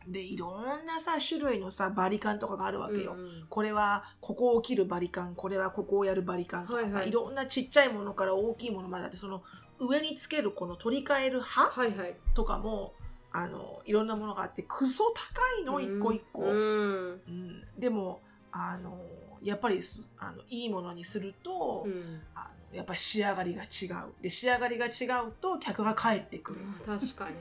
[0.08, 3.15] うんでいろんなさ種類のさバリカンとかがあるわけよ。
[3.17, 7.10] うんこれはここを切るバリカンこれはここをやるバリカンとかさ、はいはい。
[7.10, 9.43] いろんなちっちゃいものから大きいものまであってその
[9.80, 12.15] 上につけるこの取り替える刃はいはい。
[12.34, 12.93] とかも
[13.32, 17.22] あのいろんなものがあってクソ高いの一個一個、うん。
[17.28, 17.62] うん。
[17.78, 18.98] でもあの
[19.43, 22.22] やっぱりすあのいいものにすると、うん。
[22.34, 24.13] あのやっぱ仕上がりが違う。
[24.22, 26.62] で、仕上がりが違うと客が帰ってくる。
[26.86, 27.36] 確かに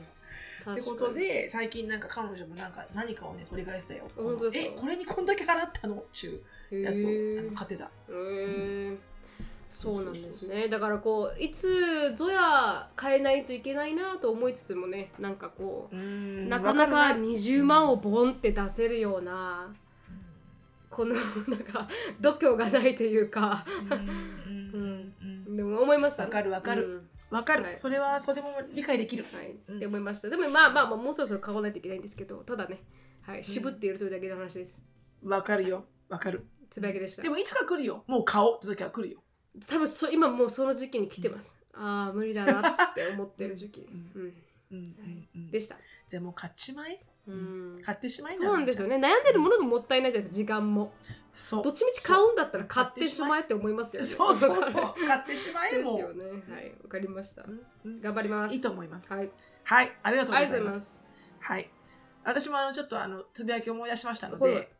[0.73, 4.09] ってことで、最近なんか彼女もなんか何かをね、取り返したよ。
[4.55, 6.03] え、これにこんだけ払ったの？
[6.13, 7.91] ちゅうやつをあの買ってた。
[9.69, 10.69] そうなんですね。
[10.69, 16.49] だからこういつぞや変えないといけないなと思いつつもねなんかこううん。
[16.49, 19.69] なかなかわる20万をボンって出せるような
[20.89, 21.25] このなん
[21.59, 21.89] か
[22.21, 23.67] 度胸がないというか。
[24.49, 25.57] うん。
[25.57, 26.23] でも思いました。
[26.25, 26.87] ねわかるわかる。
[26.89, 27.77] うんわかる、はい。
[27.77, 29.25] それはとても理解できる。
[29.33, 29.77] はい、うん。
[29.77, 30.29] って思いました。
[30.29, 32.79] でもまあまあまあもうそろそろ買わないといけないんですけどただね。
[33.23, 33.45] はい。
[33.45, 34.81] 渋っているというだけの話です。
[35.25, 35.85] わかるよ。
[36.09, 36.47] わかる。
[36.71, 37.23] つぶやきでした。
[37.23, 38.05] でもいつか来るよ。
[38.07, 39.23] もう買おうって時は来るよ。
[39.69, 44.11] 多分そ今もうその時期に来てます、ああ無理だなって思ってる時期、 うん。
[44.15, 44.33] うん。
[44.71, 45.29] うん。
[45.35, 45.51] うん。
[45.51, 47.01] でした、じゃあもう買っちまえ。
[47.29, 48.97] うん、買ってしまえそうなんですよね。
[48.97, 50.93] 悩んでるものがもったいないじゃないですか時間も。
[51.33, 51.65] そう。
[51.65, 54.09] どっちみち買うんだったら買ってしまえって思いますよね。
[54.09, 54.35] そう。
[54.35, 54.63] そう。
[54.63, 54.73] そう。
[55.07, 55.95] 買ってしまえも。
[55.95, 55.97] う。
[55.97, 56.31] ですよね。
[56.49, 56.73] はい。
[56.83, 57.45] わかりました。
[57.85, 58.01] うん。
[58.01, 58.55] 頑張ります。
[58.55, 59.13] いいと思います。
[59.13, 59.31] はい。
[59.65, 60.81] はい、ありがとうございます。
[60.81, 61.01] す。
[61.41, 61.69] はい。
[62.25, 64.55] 私もあの、ちょっとあの、つぶやきを思い出しましたのはい。
[64.55, 64.73] で、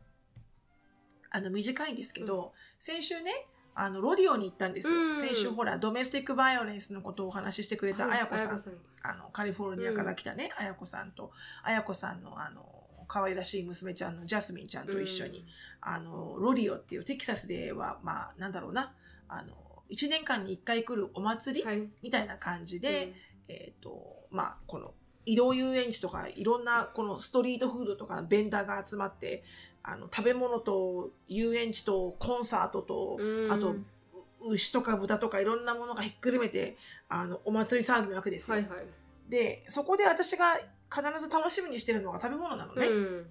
[1.29, 3.31] あの、短いんですけど、先週ね、
[3.79, 4.95] あの、ロディオに行ったんですよ。
[4.95, 5.15] うん。
[5.15, 8.47] 先週ほら、ドメスティックバイオレンスのことをお話ししてくれたはいあやこさん。
[8.49, 8.71] あやこ
[9.03, 12.65] あの、カリフォルニアから来たね、あやこさんと、あやこさんのあの、
[13.07, 15.45] 可愛らしい娘ちゃんのジャスミンちゃんと一緒に、
[15.79, 18.93] あの、ロディオっていうテキサスでは、まあ、なんだろうな、
[19.27, 19.53] あの、
[19.91, 21.87] 1年間に1回来るお祭り、はい。
[22.01, 23.13] みたいな感じで、
[23.47, 24.93] えっ、と、まあ、この、
[25.25, 29.43] 移動遊園地とか、いろんな、このストリートフードとか、ベンダーが集まって、
[29.89, 33.83] あの、食べ物と遊園地とコンサートと、うんあと、う
[34.51, 36.75] 牛とか豚とかいろんなものがひっくるめて、
[37.07, 38.57] あの、お祭り騒ぎなわけですよ。
[38.57, 38.85] はいはい
[39.29, 40.55] で、そこで私が
[40.89, 42.87] 必ず楽しみにしてるのが食べ物なのね。
[42.87, 43.25] うん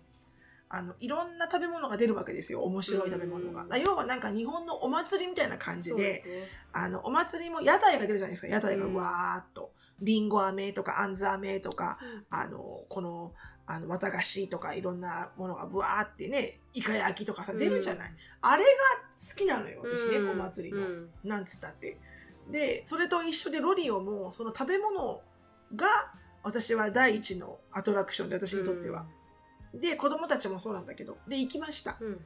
[0.69, 2.63] あの、いろんな食べ物が出るわけですよ。
[2.63, 3.63] 面白い食べ物が。
[3.63, 6.35] うんだ要はなんか日本のお祭りみたいな感じで、ですね
[6.73, 8.49] あの、お祭りも屋台が出るじゃないですか。
[8.49, 9.71] 屋台がうんわーっと。
[10.01, 13.33] リンゴ飴とか、あんず飴とか、うんあの、この、
[13.67, 18.13] あの、綿菓子とかいろんなものがブワーってね、イカ焼きとかさ、出るじゃない。
[18.41, 18.69] あれが
[19.11, 20.87] 好きなのよ、私ね、うんお祭りの。
[20.87, 21.99] うんなんつったって。
[22.51, 25.21] で、それと一緒でロディオも、その食べ物
[25.75, 25.87] が、
[26.45, 29.07] 私は第一のアトラクションで、私にとっては。
[29.75, 31.19] で、子供たちもそうなんだけど。
[31.27, 31.97] で、行きました。
[32.01, 32.21] うん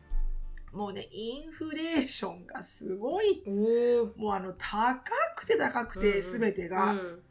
[0.72, 3.42] もうね、インフレーションがすごい。
[4.16, 6.92] もうあの、高くて高くて、すべてが。
[6.92, 7.22] うん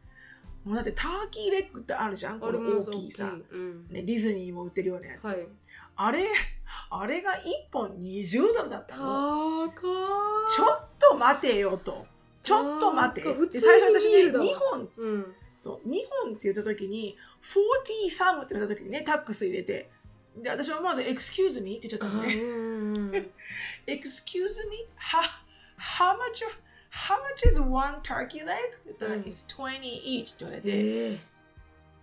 [0.66, 2.40] もうだってターキーレッグってあるじゃん？
[2.40, 3.34] このあります大きいさ。
[3.52, 5.26] うんね、ディズニーも売ってるようなやつ。
[5.26, 5.48] はい
[6.02, 6.30] あれ、
[6.92, 7.38] あれが1
[7.74, 9.68] 本20ドルだったの。
[9.68, 9.82] 高
[10.50, 12.06] ちょっと待てよと。
[12.42, 13.22] ちょっと待て。
[13.22, 15.94] で、最初私ね、普通に見え2本、うんそう、2
[16.24, 19.90] 本って言った時に、40サムって言った時にね、タックス入れて。
[20.38, 22.34] で、私はまず、excuse me って言っちゃったのね。
[22.34, 23.12] うん、
[23.86, 24.88] excuse me?
[24.98, 25.20] How,
[25.78, 26.56] how much of,
[26.92, 28.46] how much is one turkey leg?
[28.46, 29.22] って言ったら、うん。
[29.22, 31.20] It's 20 each って言われて、ええ。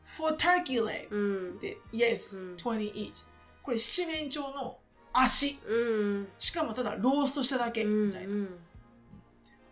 [0.05, 1.59] For turkey leg うん。
[1.59, 2.57] で、yes, うん。
[2.57, 3.27] 20 each。
[3.63, 4.79] これ七面鳥の
[5.13, 5.59] 足。
[5.67, 5.75] う
[6.23, 6.29] ん。
[6.39, 7.85] しかもただローストしただけ。
[7.85, 8.47] うんみたいな。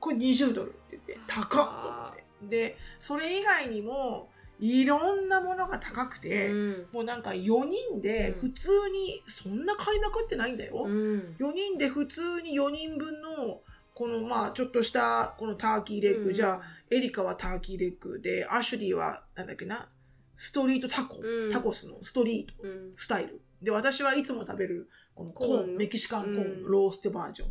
[0.00, 2.24] これ20ドルって言って、高っと思あって。
[2.48, 4.28] で、それ以外にも、
[4.60, 6.86] いろんなものが高くて、うん。
[6.92, 8.40] もうなんか4人でうん。
[8.40, 10.84] 普通に、そんな買いまくってないんだよ。
[10.84, 11.36] うん。
[11.38, 13.60] 4人で普通に4人分の、
[13.94, 19.88] このまあちょっとしたこのターキーレッグ、うんじゃあエリカはターキーレッグで、アシュリーはなんだっけな、
[20.36, 23.40] ストリートタコ、うんタコスのストリートうんスタイル。
[23.62, 27.48] で、私はいつも食べるこのコーン、メキシカンコーン、うんローストバージョン。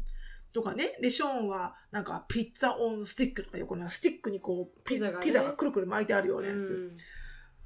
[0.51, 0.97] とかね。
[1.01, 6.93] で、ショーンはなんかピッツァオンスティックとかいうこのスティックにこうピピザがねピザがくるくる巻いてあるようなやつ。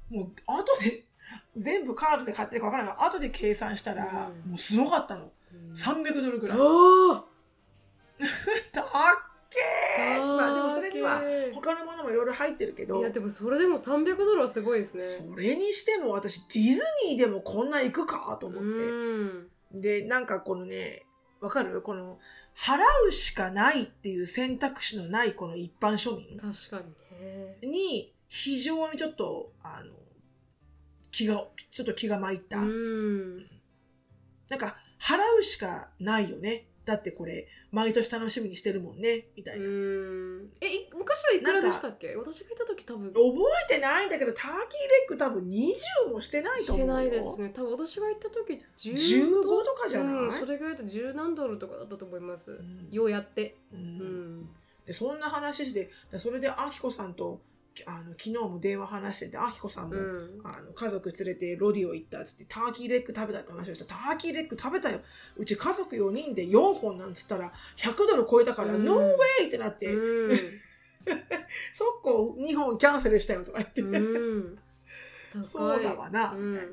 [0.08, 1.04] もう後で
[1.56, 5.30] 全部カードで買ってるかわからないが後で計算したら、うんもうすごかったの。
[5.52, 6.58] うん300ドルぐらい。
[8.72, 8.84] あたっ
[9.50, 10.18] けー。
[10.18, 13.00] まあでもそれにはー他のものもいろいろ入ってるけど。
[13.00, 15.00] いや、でもそれでも300ドルはすごいですね。
[15.00, 18.68] それにしても私ディズニーでもこんな行くかと思って。
[18.68, 19.50] うん。
[19.72, 21.04] で、なんかこのね、
[21.40, 21.82] わかる？
[21.82, 22.18] この、
[22.56, 27.58] 払うしかないっていう選択肢のないこの一般庶民確かにね。
[27.62, 29.92] に非常にちょっと、あの、
[31.10, 32.58] 気が、ちょっと気が参った。
[32.58, 33.38] うん。
[34.48, 36.66] なんか、払うしかないよね。
[36.88, 39.66] だってこれ、毎年楽しみにしてるもんね、みたいな。
[39.66, 40.50] うん。
[40.62, 42.16] えい昔はいくらでしたっけ？
[42.16, 43.12] 私がいた時多分。
[43.12, 43.22] 覚
[43.70, 44.58] えてないんだけど、ターキーレ
[45.06, 46.94] ッグ多分20もしてないと思うよ。
[46.94, 47.50] してないですね。
[47.54, 50.14] 多分私が行った時10 15とかじゃない？
[50.14, 52.88] うん、それぐらいだと10何ドルとかだったと思います、ん。
[52.90, 53.56] ようやって。
[53.70, 54.48] ううんん。
[54.86, 57.42] でそんな話して、でそれでアキコさんと
[57.86, 60.40] あの昨日も電話話してて、あきこさんも、うん。
[60.44, 63.84] あの家族連れてロディオ行ったっつって、ターキーレッグ食べたって話をした。
[63.86, 65.00] ターキーレッグ食べたよ。
[65.36, 68.84] うち家族4人で4本なんつったら、100ドル超えたから、うん。
[68.84, 70.38] ノーウェイってなって、うん。
[71.72, 73.82] 速攻2本キャンセルしたよとか言って、
[75.42, 76.50] そうだわな、うん。
[76.50, 76.72] みたいな。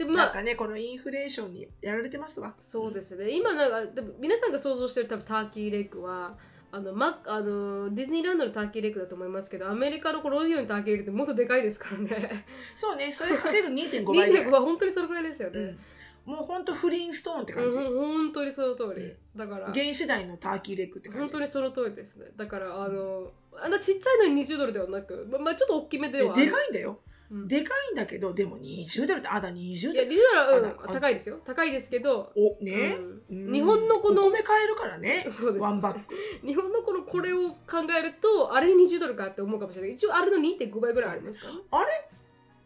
[0.00, 2.54] でもまあなんかね、このインフレーションにやられてますわ。
[2.58, 3.30] そうですね。
[3.30, 6.38] 今なんかでも皆さんが想像してる多分ターキーレッグは
[6.72, 14.50] あのマあのディズニーランドのターキーレッグだと思いますけどアメリカのロディオのターキーレッグってもっとでかいですからねそうね、それかける 2.5倍ぐらい2.5。
[14.50, 15.78] は本当にそれぐらいですよね、うん
[16.26, 17.78] もうほんとフリンストーンってう感じ。
[17.78, 21.32] ん本当にその通りだから原始代のターキーレッグって感じ。
[21.32, 27.00] 本当にその通りですねだからあのあんなちっちゃいのに20ドルではなくままあちょっと大きめではでかいんだよ。
[27.30, 27.48] うん。
[27.48, 29.96] でかいんだけど、でも20ドルって、あだ20いドル。
[29.98, 31.40] やリドラは、高いですよ。
[31.44, 32.32] 高いですけど。
[32.36, 32.96] お、ね、
[33.28, 35.26] 日本のこのお米買えるからね。
[35.30, 35.62] そうです。
[35.62, 36.14] ワンバッグ。
[36.46, 37.56] 日本のこのこれを考
[37.98, 39.92] えるとあれに20ドルかって思うかもしれない。
[39.92, 41.48] 一応あれの2.5倍ぐらいありますか？
[41.70, 42.08] あれ？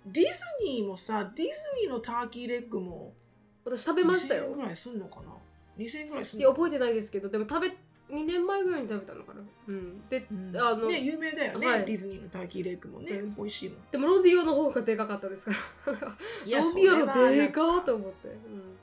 [0.07, 0.31] ディズ
[0.65, 3.15] ニーもさ、ディズニーのターキーレッグも
[3.65, 5.29] 私食べました2000円よぐらいすんのかな
[5.79, 7.71] ?2000 円ぐらいすんいやの覚えてないですけどでも食べ
[8.11, 9.41] 2年前ぐらいに食べたのかな。
[9.69, 10.09] うん。
[10.09, 10.57] で、うん。
[10.57, 11.85] あのね、有名だよね、はい。
[11.85, 13.35] ディズニーのターキーレッグもね、うん。
[13.35, 13.79] 美味しいもん。
[13.91, 15.53] でもロディオの方がでかかったですか
[15.87, 15.93] ら。
[15.93, 15.95] ロ
[16.47, 18.77] ディオのでかーと思って、うん。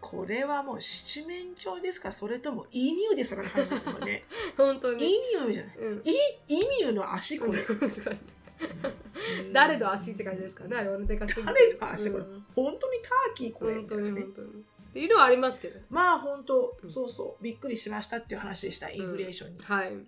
[0.00, 2.12] これはもう七面鳥ですか？
[2.12, 3.42] それともイミューですか？
[3.42, 4.24] この話だもんね。
[4.56, 5.76] 本当に、ューじゃない。
[5.78, 6.12] うん、イ
[6.48, 7.52] イミューの足これ。
[7.62, 8.16] 確かに。
[8.16, 10.98] うん誰の足って感じですかねあれは。
[10.98, 11.46] でかすぎて。
[11.46, 12.46] 誰の足これ、うん。
[12.54, 14.48] 本当にターキーこれ本当に本当に
[14.90, 15.80] っていうのはありますけど。
[15.90, 16.90] まあ本当、うん。
[16.90, 17.42] そうそう。
[17.42, 19.92] びっくりしましたっていう話でしたインフレーションに、はい。
[19.92, 20.06] うん。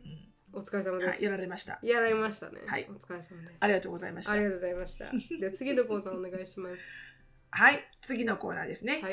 [0.53, 1.79] お疲れ様です、はい、やられました。
[1.83, 2.87] やられましたね、はい。
[2.91, 3.57] お疲れ様です。
[3.61, 4.33] ありがとうございました。
[4.33, 5.05] ありがとうございました。
[5.39, 6.77] では次のコーナーお願いします。
[7.51, 7.89] はい。
[8.01, 9.13] 次のコーナーですね、はい。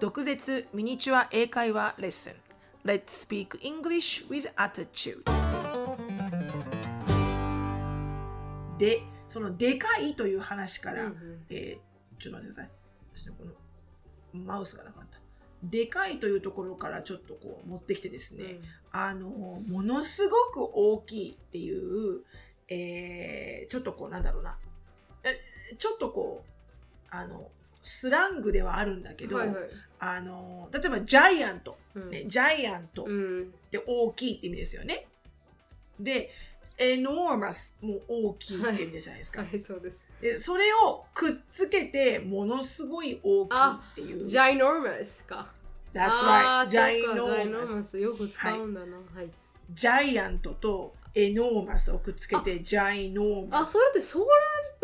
[0.00, 2.34] 毒舌ミニチュア英会話レッスン。
[2.84, 5.22] Let's speak English with attitude.
[8.78, 11.44] でそのでかいという話から、うんうん。
[11.50, 12.70] えーちょっと待ってください。
[13.16, 13.50] 私のこの
[14.32, 15.18] マウスがなかった。
[15.62, 18.58] でかいというところからちょっとこう持ってきてですね、
[18.90, 22.22] あのものすごく大きいっていう、
[22.68, 24.58] えーちょっとこうなんだろうな。
[25.24, 25.38] え
[25.78, 26.50] ちょっとこう
[27.10, 27.48] あの
[27.82, 29.56] スラングではあるんだけど、はいはい。
[30.00, 32.10] あの例えばジャイアント、うん。
[32.10, 33.54] ね、ジャイアントっうん。
[33.70, 35.06] て大きいって意味ですよね。
[36.00, 36.30] で、
[36.78, 39.42] エノーマスも大きいって意味じゃないですか。
[39.42, 43.56] はいそうですでそれをくっつけてものすごい大きい
[43.92, 44.26] っていう。
[44.26, 45.46] ジャイノーマスか
[45.92, 47.98] That's あ right.
[47.98, 49.30] よく使うんだなはい、
[49.70, 53.78] ジャイアントとエノーマスをくっつけてジャイノーマスあそ。
[53.78, 54.24] れってそれ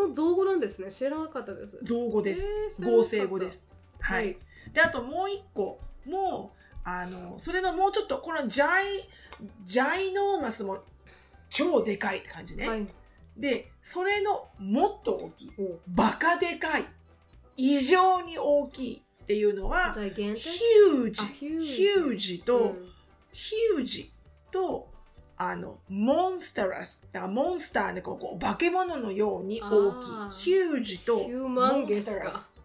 [0.07, 2.47] の造語なんですね知らなかったです造語です。
[2.81, 3.69] 合成語です。
[4.01, 4.37] はい。
[4.73, 6.53] で、あともう一個も、
[6.85, 9.05] あの、それのもうちょっと、このジャイ、
[9.65, 10.83] ジャイノーマスも
[11.49, 12.69] 超でかいって感じね。
[12.69, 12.87] はい
[13.39, 15.53] で、それのもっと大きい。
[15.59, 16.85] おバカでかい。
[17.57, 22.89] 異常に大きいっていうのは、ヒュージあ、ヒュージヒュージと、うん
[23.31, 24.11] ヒュージ
[24.51, 24.89] と、
[25.37, 27.09] あの、モンスタラス。
[27.13, 30.53] だからモンスターでこう、こう化け物のように大きい。
[30.53, 32.57] ヒュージと、モンスタラス。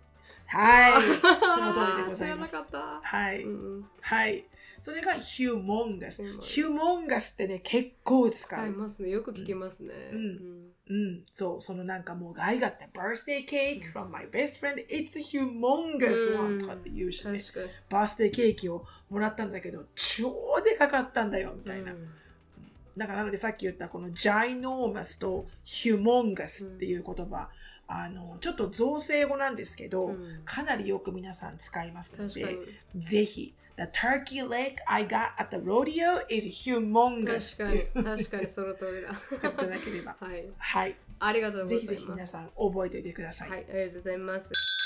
[0.48, 1.02] はい。
[1.22, 2.56] その通りでございます
[3.04, 3.46] はい。
[4.02, 4.46] はい。
[4.84, 6.22] それがヒューモンガス。
[6.42, 7.08] ヒューモン。
[7.08, 9.12] ガスってね、結構使使いうますね。
[9.12, 9.94] よく聞きますね。
[10.12, 10.74] うん。
[10.90, 14.86] うん、そう、そのなんかもう、I got the birthday cake from my best friend.
[14.90, 16.58] It's a humongous うん。
[16.58, 17.40] one とかって言うしね。
[17.40, 17.70] 確かに。
[17.90, 21.94] バースデーケーキをもらったんだけど、超でかかったんだよ、みたいな。
[21.94, 22.10] うん。
[22.98, 27.50] だからなのでさっき言ったこのジャイノーマスとヒューモンガスっていう言葉、
[27.88, 30.42] あの、ちょっと造成語なんですけど、うん。
[30.44, 32.58] かなりよく皆さん使いますので、
[32.98, 40.16] ぜひ、The turkey leg I got at the rodeo is humongous 確かに確かにその通りだ使っていただければ。
[40.20, 40.96] はいはい。
[41.20, 43.50] ありがとうございますぜひぜひ皆さん覚えておいてください。
[43.50, 44.83] はいありがとうございます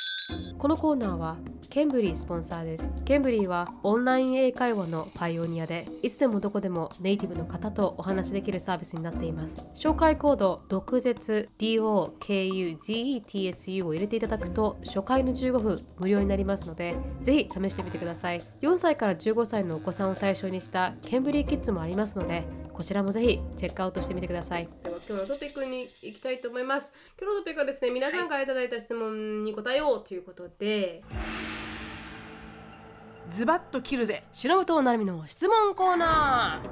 [0.58, 1.38] このコーナーは
[1.70, 2.92] ケンブリースポンサーです。
[3.06, 9.66] ケンブリーはオンライン英会話のパイオニアでいつでもどこでもネイティブの方とお話しできるサービスになっています。
[9.74, 18.42] 紹介コード毒舌 DOKUGETSU を入れていただくと初回の15分無料になりますのでぜひ試してみてください。
[18.62, 22.44] 4歳から15歳のお子さんを対象にしたケンブリーキッズもありますので
[22.78, 24.70] こちらもぜひチェックアウトしてみてください。
[24.84, 26.94] では今日のトピックに行きたいと思います。
[27.20, 31.04] 今日のトピックはですね皆さんからいただいた質問に答えようということで、
[33.30, 34.24] ズバッと切るぜ。
[34.32, 36.70] 白本なるみの質問コーナー。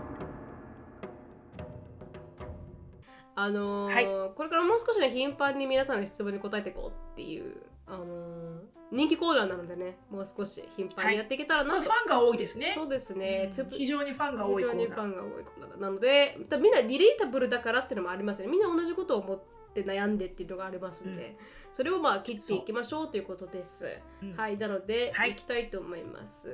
[3.37, 4.05] あのーはい。
[4.35, 12.71] これからもう少しね頻繁に皆さんの質問に答えていこうっていう、あのー人気コーナーなのでねもう少し頻繁にやっていけたらなと、ファンが多いですね。
[12.73, 14.85] そうですね、つうん非常にファンが多い非コーナー。
[14.85, 19.39] 常にファンが多いコーナーなのでだみんなリレータブルだからっていうのもありますよねみんな同じことを思っ
[19.73, 21.35] て悩んでっていうのがありますので、うん
[21.73, 26.47] それをまあ切っていきましょうということです、うんはいなので、はいい、きたいと思います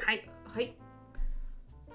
[0.00, 0.28] はい。
[0.44, 0.74] はい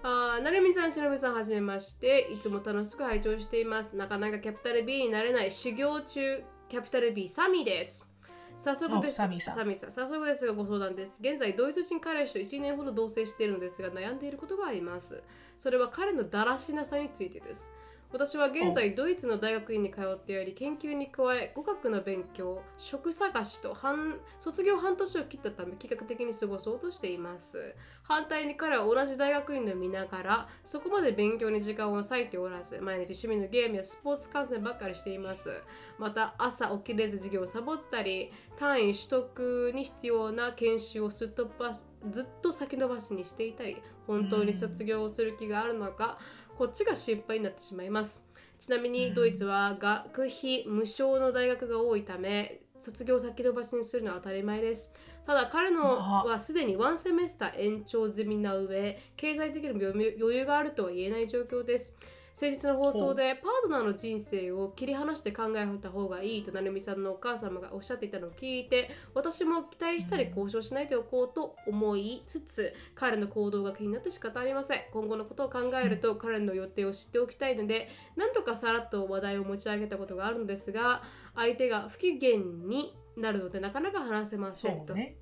[0.02, 2.28] あーなるみさん、しのぶさん、はじめまして。
[2.30, 3.96] いつも楽しく拝聴しています。
[3.96, 8.13] なかなかキャピタル B になれない修行中、キャピタル B、サミです。
[8.58, 9.40] 早速ですサミ
[9.76, 11.20] さん早速ですがご相談です。
[11.20, 15.24] 現在、ドイツ人彼氏と1年ほど同棲しているのですが、悩んでいることがあります。
[15.58, 17.74] それは彼のだらしなさについてです。
[18.14, 27.76] 私は現在ドイツの大学院に通っており研究に加え語学の勉強職探しと半卒業半年を切ったため計画的に過ごそうとしています。
[28.04, 35.64] 反対に彼は同じ大学院を見ながらそこまで勉強に時間を割いておらず毎日趣味のゲームやスポーツ観戦ばっかりしています。
[35.98, 46.18] また朝起きれず授業をサボったり単位取得に必要な研修をすっ飛ばすずっと先延ばしにしていたり本当に卒業をする気があるのか
[46.58, 48.28] こっちが心配になってしまいます。
[48.60, 54.94] ちなみにドイツは学費無償の大学が多いため卒業を先延ばしにするのは当たり前です。
[55.26, 61.98] ただ彼のあはすでにワンセメスター延長済みな上経済的にも余余裕があるとは言えない状況です
[62.34, 81.04] 先日の放送でパートナーの人生を切り離して考えた方がいいと成美さんのお母様がおっしゃっていたのを聞いて私も期待したり交渉しないでおこうと思いつつ彼の行動が気になって仕方ありません今後のことを考えると彼の予定を知っておきたいので何とかさらっと話題を持ち上げたことがあるのですが
[81.36, 84.96] 相手が不機嫌になるのでなかなか話せませんと。
[84.96, 85.18] ね。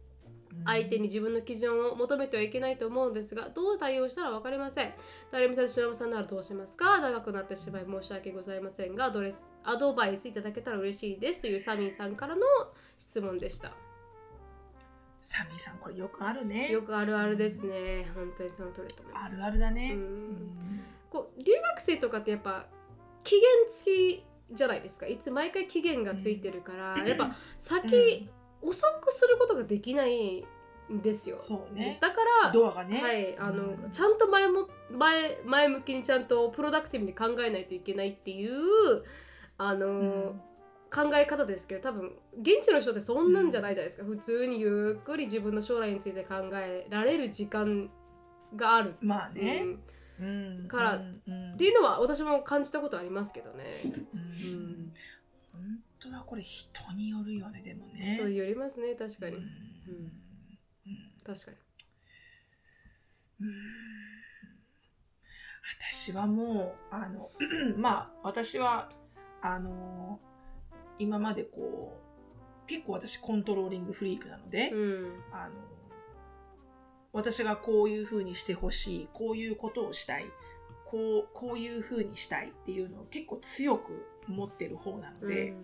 [0.66, 4.94] 相手に自分の基準を求めてはいけないと思うんですがどう対応したら分かりません。
[5.32, 7.00] 誰みさんしのぶさんならどうしますか？
[7.00, 12.42] 長くなってしまい申し訳ございませんがアドレスアドバイスいただけたら嬉しいですというサミーさんからの
[13.00, 13.72] 質問でした。
[15.24, 16.72] サミーさん、これよくあるね。
[16.72, 18.08] よくあるあるですね。
[18.16, 19.26] 本当にその通りだと思います。
[19.26, 19.94] あるあるだね。
[19.94, 20.02] うん。
[20.02, 20.84] うん。
[21.12, 22.66] こう留学生とかってやっぱ
[23.24, 25.06] 期限付きじゃないですか。
[25.06, 28.30] いつ毎回期限がついてるから、やっぱ先、
[28.62, 30.46] 遅くすることができない
[30.92, 31.38] んですよ。
[31.40, 31.98] そうね。
[32.02, 33.02] だからドアがね。
[33.02, 33.92] はい、あの、うん。
[33.92, 38.52] ちゃんと前も前前向きにちゃんとプロダクティブに考えないといけないっていう
[39.58, 40.42] あの、うん。
[40.94, 47.90] 考え方ですけど多分現地の人ってそんなんじゃないじゃないですか、普通にゆっくり自分の将来について考えられる時間
[48.58, 49.64] がある、まあね。
[50.20, 50.24] う。
[50.26, 50.60] ん。
[50.60, 50.68] うん。
[50.68, 51.54] からうんうん。
[51.54, 53.64] っていうのは私も感じたことありますけどね、
[54.14, 54.18] う
[54.50, 54.94] ん
[56.02, 58.18] 当はこれ人によるよね、でもね。
[58.20, 59.44] そうよりますね確かに、うん。
[61.24, 61.58] 確かに
[65.80, 67.30] 私はもう、あの、
[67.78, 68.90] まあ、私は、
[69.42, 70.20] あの、
[71.00, 72.00] 今までこ
[72.66, 75.24] う、結構私コントローリングフリークなので、うん。
[75.32, 75.52] あの、
[77.14, 80.26] 私がこういう風にしてほしい、こういうことをしたい、
[80.86, 85.56] こう、こういう風にしたいっていうのを結構強く持ってる方なので、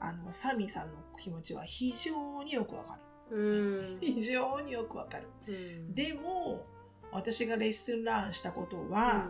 [0.00, 2.98] あの、サミーさんの気持ちは非常によくわか
[3.30, 3.82] る。
[4.00, 5.28] 非常によくわかる。
[5.48, 6.64] うんでも、
[7.12, 9.28] 私がレッスンランしたことは、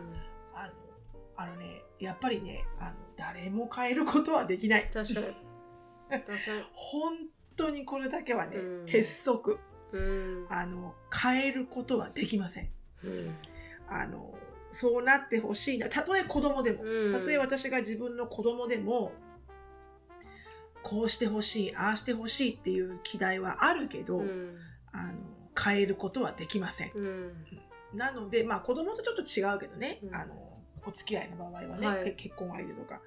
[0.53, 0.73] あの、
[1.35, 4.89] あのね、やっぱりね、あの、誰も変えることはできない。
[4.93, 5.25] 確かに
[6.09, 7.17] 確かに本
[7.55, 9.59] 当にこれだけはね、うん鉄則。
[9.93, 12.69] うんあの、変えることはできません。
[13.03, 13.35] うん
[13.89, 14.33] あの、
[14.71, 15.89] そうなってほしいな。
[15.89, 19.13] たとえ子供でも、うんたとえ私が自分の子供でも、
[20.87, 24.55] こうしてほしい、ああしてほしいっていう期待はあるけど、うん
[24.93, 25.13] あの、
[25.61, 26.91] 変えることはできません。
[26.95, 27.33] うん
[27.93, 30.33] なので、まあ子供とちょっと違うけどね、うんあの、
[30.85, 33.01] お付き合いの場合はね、はいけ結婚相手とか。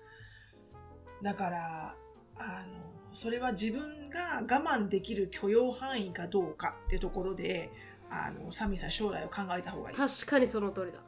[1.23, 1.95] だから、
[2.37, 7.71] あの、それは自分が我慢できる許容範囲かどうかっていうところで、
[8.11, 9.97] あの、サミさん将来を考えた方がいい。
[9.97, 10.99] 確かにその通りだ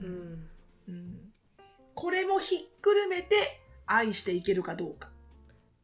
[0.00, 0.48] うん
[0.88, 1.32] うん
[1.94, 3.34] これもひっくるめて
[3.86, 5.10] 愛していけるかどうか。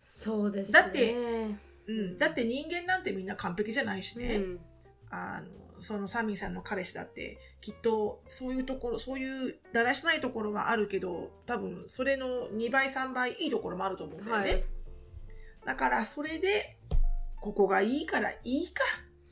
[0.06, 0.80] そうですね。
[0.80, 4.36] だってううん、だって人間なんてみんな完璧じゃないしね。
[4.36, 4.58] ん。
[5.10, 14.50] あの、そのサミーさんの彼氏だって、きっとそういうところ、そういうだらしないところはあるけど、多分それの2倍3倍いいところもあると思うんだよね。
[14.50, 14.64] はい。
[15.64, 16.76] だからそれで、
[17.40, 18.82] ここがいいからいいか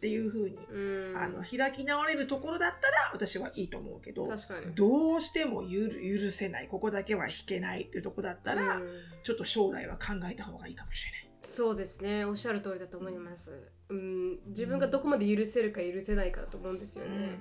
[0.02, 1.16] っていうふうに、うん。
[1.16, 4.28] あの、開き直れるところだったら私はいいと思うけど、
[4.74, 8.88] どうしても許許せない、ここだけは引けないっていうところだったら、うん。
[9.22, 11.28] ちょっと将来は考えた方がいいかもしれない。
[11.42, 12.24] そうですね。
[12.24, 13.70] おっしゃる通りだと思います。
[13.90, 14.40] うん。
[14.48, 17.38] 自分がどこまで許せるか許せないかだと思うんですよね、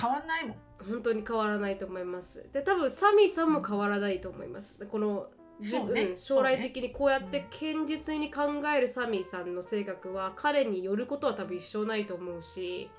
[0.00, 0.56] 変わんないもん。
[0.88, 2.48] 本当に変わらないと思います。
[2.52, 4.78] で多分サミーさんも変わらないと思います。
[4.86, 5.28] この
[5.58, 6.06] 自そうね。
[6.06, 12.90] 分、将来的にこうやって堅実に考えるサミーさんの性格は彼によることは多分一生ないと思うし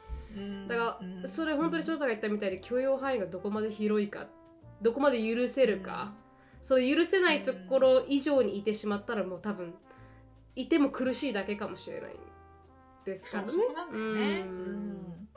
[0.67, 4.27] だからそれ本当に翔さんが言ったみたいに許容範囲がどこまで広いか
[4.81, 6.13] どこまで許せるか、
[6.61, 9.73] そう許せないところ以上にいてしまったらもう多分
[10.55, 12.15] いても苦しいだけかもしれない
[13.03, 13.51] ですからね。
[13.51, 14.17] そうそうね、うん。
[14.17, 15.28] うん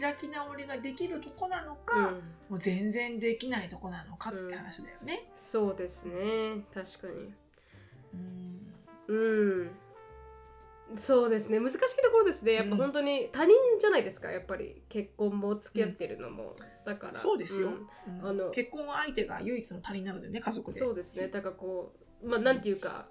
[0.00, 2.14] 開き直りができるとこなのうか、ん。
[2.48, 5.28] もう全然できないとこなのかって話だよね。
[5.34, 6.64] そうですね。
[6.72, 7.34] 確かに。
[9.08, 9.16] うん。
[9.16, 9.70] うん。
[10.94, 11.58] そうですね。
[11.58, 12.52] 難しいところですね。
[12.52, 14.30] やっぱ本当に他人じゃないですか。
[14.30, 16.54] やっぱり結婚も付き合ってるのも、
[16.84, 17.14] だから。
[17.14, 17.88] そうですよ、ん。
[18.20, 18.28] うん。
[18.28, 18.50] あの。
[18.50, 20.78] 結婚相手が唯一の他人なのでね家族で。
[20.78, 21.28] そうですね。
[21.28, 23.08] だからこうまあなんていうか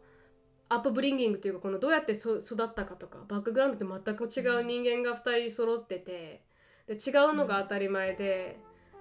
[0.70, 6.44] アップブリンギングというかこのどうやってそ育ったかとかバックグラウンドって全く違う人間が2人揃ってて
[6.94, 8.60] で違うのが当たり前で、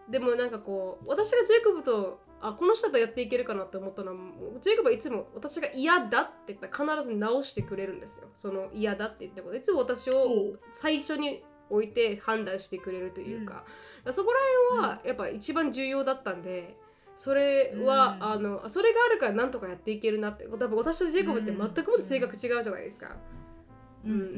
[0.09, 4.19] でもなんかこう私がジェイコブとあこの人とやっていけるかなって思ったのは
[4.61, 8.29] ジェイコブはいつも私が嫌だって言ったら必ず直してくれるんですよ。
[8.35, 9.57] その嫌だって言ったこと。
[9.57, 13.65] いつも私を最初に置いて判断してくれるというか,、
[14.11, 14.39] そこら
[14.71, 16.77] 辺はやっぱ一番重要だったんで
[17.15, 18.23] それは、うん。
[18.25, 20.47] あのそれがあるからなんとかやっていけるなって。
[20.47, 23.40] 多分私とジェイコブって全くもって性格違うじゃないですか、うん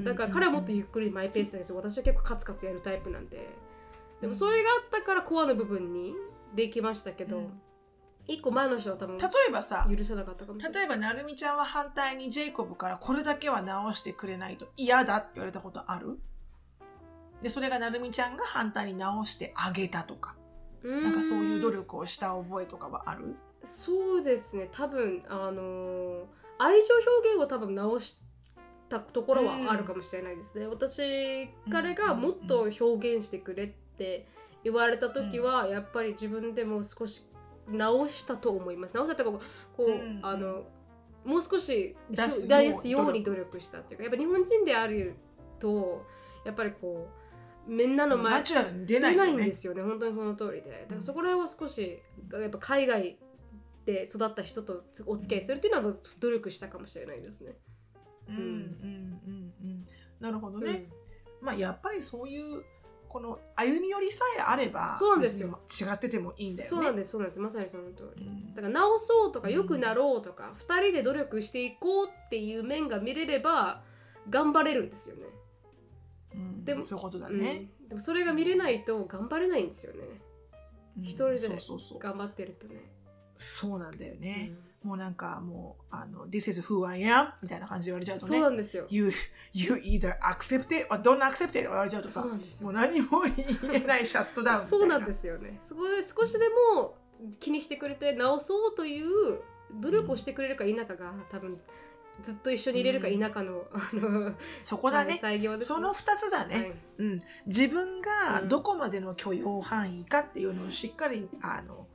[0.04, 1.76] だから彼はもっとゆっくりマイペースなんですよ。
[1.76, 3.48] 私は結構カツカツやるタイプなんで。
[4.20, 6.14] でもそれがあったからコアの部分に
[6.54, 7.60] できましたけど、うん。
[8.26, 10.80] 一個前の人は多分例えばさ許せなかったかもしれない。
[10.80, 16.18] 例えばなるみちゃんは反対にジェイコブからこれだけは直してくれないと嫌だって言われたことある？
[17.42, 20.36] でそれがなるみちゃんが反対に直してあげたとか。
[20.84, 23.36] なんかそういう努力をした覚えとかはある？
[23.64, 24.68] そうですね。
[24.72, 26.24] 多分あのー
[26.58, 28.21] 愛情表現を多分直し
[28.92, 34.26] たところはあるかもしれないですね、私彼がもっと表現してくれって
[34.62, 37.26] 言われた時は、やっぱり自分でも少し
[37.68, 38.94] 直したと思います。
[38.94, 39.38] 直したとか
[39.76, 40.64] こう、うんあの
[41.24, 45.14] もう少し出すよう出すように努力したっていうかやっぱ日本人である
[45.60, 46.04] と
[46.44, 47.08] やっぱりこ
[47.68, 49.82] うみんなの前出ないんですよね。
[49.82, 50.70] 本当にその通りで。
[50.70, 53.18] だからそこら辺は少しやっぱ海外
[53.84, 57.54] で育った人とお付き合いするっていうのは努力したかもしれないですね。
[58.28, 58.36] うん。
[58.36, 59.84] うんうんうん
[60.20, 60.86] なるほどね、
[61.40, 62.64] まあやっぱりそういう
[63.08, 65.60] この歩み寄りさえあればそうなんですよ。
[65.68, 66.68] 違っててもいいんだよね。
[66.70, 67.40] そうなんですそうなんです。
[67.40, 68.24] まさにその通り。
[68.24, 68.54] うん。
[68.54, 73.82] だから直そうとか良くなろうとか、二人で努力していこうっていう面が見れれば
[74.30, 75.24] 頑張れるんですよね。
[76.34, 76.64] うん。
[76.64, 77.38] でもそういうことだうん。
[77.38, 79.98] ね、でもそれが見れないと頑張れないんですよね。
[80.96, 81.02] うん。
[81.02, 81.38] 一人で
[81.98, 82.76] 頑張ってるとね。
[83.34, 88.86] そうなんだよね、うんもうなんかもうあの This is who I am みたいな感じで言われちゃうとそうねなんですよ。
[88.90, 89.10] You,
[89.52, 92.24] you either accept it or don't accept it 言われちゃうとさ
[92.62, 94.78] もう何も言えないシャットダウンみたいな。
[94.78, 95.58] そうなんですよね。
[95.62, 96.96] そこで少しでも
[97.38, 99.40] 気にしてくれて直そうという
[99.80, 101.60] 努力をしてくれるか否かが多分
[102.20, 105.16] ずっと一緒にいれるか否かの、あのそこだね。
[105.18, 106.72] 裁量ですその2つだね、はい。
[106.98, 108.48] うん、自分がうん。
[108.48, 111.86] どこまでの許容範囲かっていうのをしっかりあの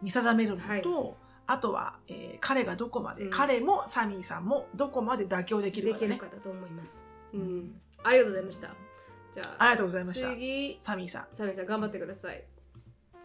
[0.00, 1.16] 見定めるのと、
[1.46, 3.30] あとは、えー彼がどこまで、うん。
[3.30, 6.14] 彼もサミーさんもどこまで妥協できるでかだね。
[6.16, 7.04] きるかだと思います。
[7.32, 8.68] うん、ありがとうございました。
[9.32, 10.28] じゃあありがとうございました。
[10.30, 10.78] 次。
[10.80, 11.26] サミーさん。
[11.32, 12.44] サミさん頑張ってください。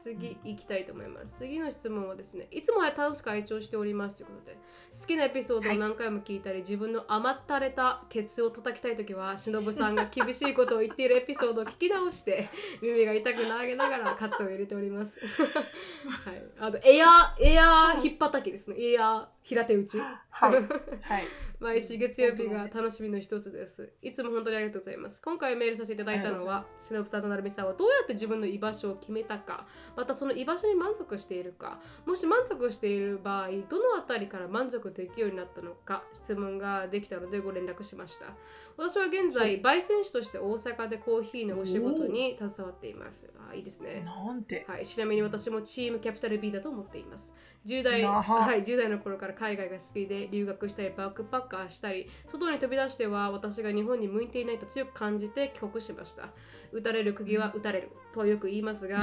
[0.04, 1.36] 次行きたいと思います。
[1.38, 4.58] 次の質問はですね、いつも楽しく拝聴しておりますということで、
[5.00, 12.48] 好きなエピソードを何回も聞いたり、自分の甘ったれたケツを叩きたいときは、しのぶさんが厳しいことを言っているエピソードを聞き直して、
[12.82, 15.20] 耳が痛くなげながらカツを入れております。
[15.20, 16.70] はい。
[16.70, 18.78] あと、エアー、エアー引っ叩きですね。
[18.80, 20.00] エアー平手打ち。
[20.00, 20.06] は
[20.50, 20.54] い
[21.02, 21.24] はい
[21.60, 23.92] 毎週月曜日が楽しみの一つです。
[24.02, 25.22] いつも本当にありがとうございます。
[25.22, 29.68] 今回メールさせていただいたのは、しのぶさんとなるみさんはどうやって自分の居場所を決めたか、
[29.98, 38.38] またその居場所に満足しているか、もし満足している場合、どのあたりから満足できるようになったのか、質問ができたのでご連絡しました。
[38.80, 43.30] 私は現在、焙煎師として大阪でコーヒーのお仕事に携わっています。
[43.52, 44.06] あいいですね。
[44.06, 47.34] なんて、はい、ちなみに私もチームキャピタル B だと思っています。
[47.66, 56.30] 10代,、はい、10代の頃から海外が好きで留学したりバックパッカーしたり外に飛び出しては私が日本に向いていないと強く感じて帰国しました。
[56.72, 59.02] 打たれる釘は打たれるとはよく言いますがあ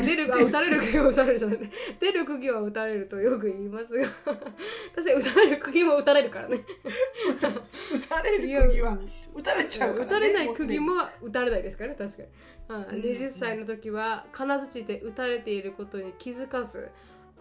[0.00, 1.60] 出るあ打たれる釘は打たれるじゃない。
[1.60, 1.70] ね
[2.00, 4.06] 出る釘は打たれるとよく言いますが
[4.94, 6.64] 確かに打たれる釘も打たれるからね。
[7.28, 7.36] 打
[8.08, 8.98] たれる釘は
[9.34, 12.28] 打たれちゃうから、ね、打たれない釘も打たれないですからね確かに、
[12.68, 13.00] あうん。
[13.00, 16.90] 20歳の時は金槌で打たれていることに気づかず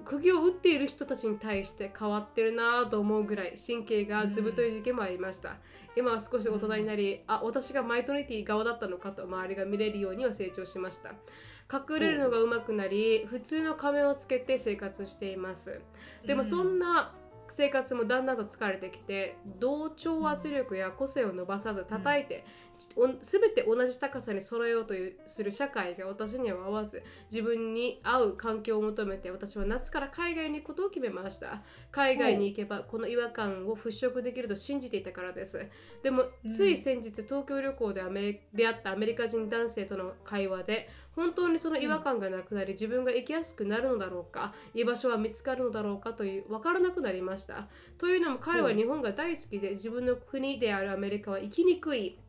[0.06, 5.58] 釘を打っている人たちに対して変わってるなぁと思うぐらい神経がずぶとい時期もありました、
[5.96, 11.14] 今は少し大人になりあ私がマイノリティ側だったのかと周りが見れるようには成長しました。
[11.70, 15.82] 隠れるのが上手くなり普通の仮面をつけて生活しています。
[16.26, 17.14] でもそんな
[17.50, 24.94] 生活もだんだんと疲れてきて同調圧力や個性を伸ばさず叩いて、お全て同じ高さに揃えようと
[25.26, 31.64] する社会が私には合わず自分に合う環境を求めて私は夏から海外に行くことを決めました。
[31.92, 35.68] 海外に行けばこの違和感を払拭できると信じていたからです。
[36.04, 47.68] でもつい先日東京旅行でアメ出会ったアメリカ人男性との会話で本当にその違和感がなくなり自分が生きやすくなるのだろうか居場所は見つかるのだろうかという分からなくなりました。
[47.98, 52.20] というのも彼は日本が大好きで自分の国であるアメリカは生きにくい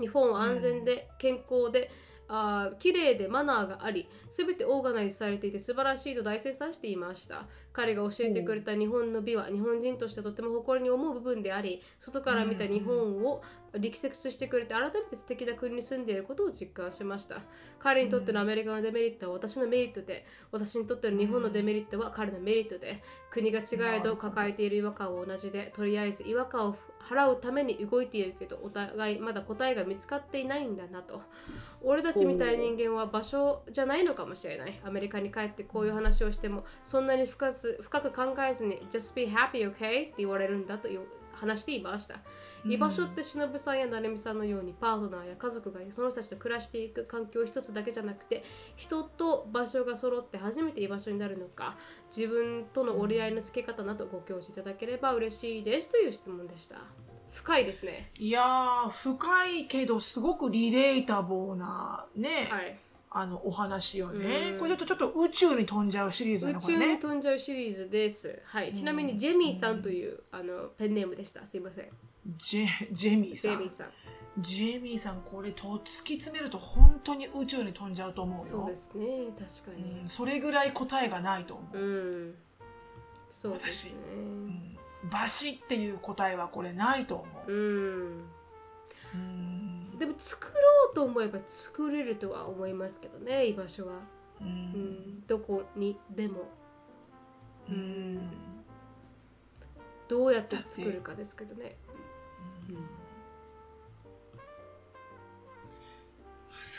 [0.00, 1.90] 日本は安全で健康で、
[2.28, 7.46] あー綺麗でマナーがあり全てオーガナイズされていて素晴らしいと大切さしていました。
[7.72, 13.42] 彼が教えてくれた日本の美は日本人としてとても誇りに思う部分であり外から見た日本を
[13.78, 17.40] 力説してくれて改めて素敵な国に住んでいることを実感しました。
[17.78, 31.22] 彼にとってのアメリカのデメリットは私のメリットで私にとっての日本のデメリットは彼のメリットで国が違えど抱えている違和感は同じでとりあえず違和感を払うために動いているけどお互いまだ答えが見つかっていないんだなと。
[31.82, 34.80] 俺たちみたいな人間は場所じゃないのかもしれない。
[34.84, 39.72] アメリカに帰ってこういう話をしてもそんなに深く深く考えずに just be happy okay?
[39.72, 41.00] って言われるんだという
[41.42, 42.20] 話していました。
[42.64, 48.44] 居場所って忍さんや成美さんのようにパートナーや家族がその人たちと暮らしていく環境一つだけじゃなくて
[48.76, 51.76] 人と場所が揃って初めて居場所になるのか
[52.16, 56.76] 自分との折り合いのつけ方などご教示いただければ嬉しいですという質問でした。
[57.32, 58.10] 深いですね。
[58.18, 62.78] いやー、深いけど、すごくリレータボーな、ね、はい
[63.14, 64.52] あの、お話ようね。
[64.52, 66.60] んこれちょっと、ちょっと宇宙に飛んじゃうシリーズな宇。
[66.62, 68.40] 宙に飛んじゃうシリーズです。
[68.44, 71.44] はい、ちなみにジェミーさんというあのペンネームでした。
[71.44, 71.88] すいません。
[72.38, 73.68] ジェ、ジェミーさんジェミー。
[73.68, 73.88] さん。
[74.38, 78.44] ジェミーさん、これと突き詰めると本当に宇宙に飛んじゃうと思うよ。
[78.44, 79.06] そうですね、
[79.38, 80.00] 確かに。
[80.00, 81.78] うんそれぐらい答えがないと思う。
[81.78, 82.34] うん。
[83.28, 83.96] そうですね。
[84.14, 84.78] うん
[85.10, 87.52] バシっていう答えはこれないと思う。
[87.52, 88.24] うん。
[89.14, 89.51] うん
[90.02, 93.92] でも作ろうと思えば作れるとは思いますけどね、居場所は。
[94.40, 95.22] ううんん。
[95.28, 96.48] どこにでも。
[97.68, 98.18] うん
[100.08, 101.76] どうやって作るかですけどね。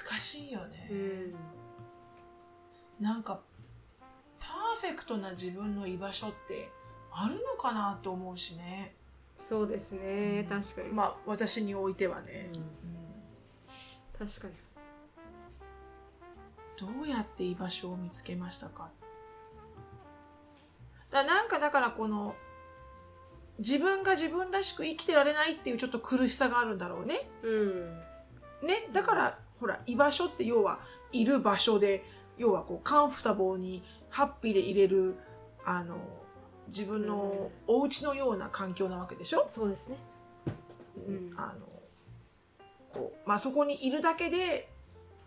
[0.10, 0.90] 難しいよね。
[0.92, 1.36] うん。
[3.00, 3.40] なんか
[4.38, 6.70] パーフェクトな自分の居場所って
[7.10, 8.96] あるのかなと思うしね。
[9.38, 10.90] そうですね、確かに。
[10.90, 12.50] まあ私においてはね。
[12.54, 13.03] うんうん
[14.18, 14.54] 確かに。
[16.78, 18.90] どうやって居場所を見つけましたか？
[21.12, 22.36] だなんかだからこの
[23.60, 27.30] 自分が自分らしく生きてられないっていうちょっと苦しさがあるんだろうね。
[27.44, 28.00] うん。
[28.68, 30.80] ね、だからほら居場所って要は
[31.12, 32.04] いる場所で
[32.38, 35.16] 要はこうカンフタボーにハッピーでいれる
[35.66, 35.98] あの
[36.68, 39.98] 自分のお家のような環境なわけでしょ、そうですね。
[41.08, 41.73] うんあの
[42.94, 44.70] こうまあ、そこにいるだけで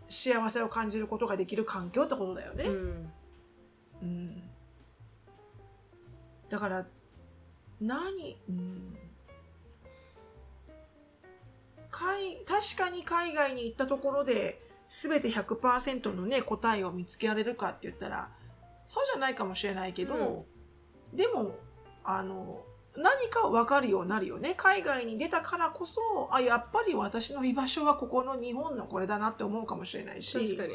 [0.07, 2.63] 幸せを感じることができる環境ってことだよね。
[2.65, 3.11] うん。
[4.01, 4.43] うん
[6.49, 6.85] だから
[7.81, 8.97] 何、うん、
[11.91, 18.29] 海確かに海外に行ったところで全て100%のね答えを見つけられるかって言ったら
[18.87, 20.45] そうじゃないかもしれないけど、
[21.13, 21.57] でも
[22.05, 22.61] あの
[22.97, 24.55] 何か分かるようになるよね。
[24.57, 30.57] 海外に出たからこそあやっぱり私の居場所はここの日本のこれだなって思うかもしれないし。
[30.57, 30.73] 確かに。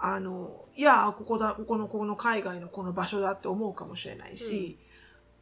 [0.00, 4.78] あの、いや、ここだ、ここの、ここの海外のこの場所だって思うかもしれないし、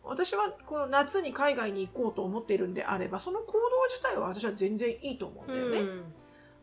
[0.03, 3.59] 私はこの夏に海外に行こうと思っているんであれば、その行動
[3.91, 5.79] 自体は私は全然いいと思うんだよね。
[5.81, 6.05] うん。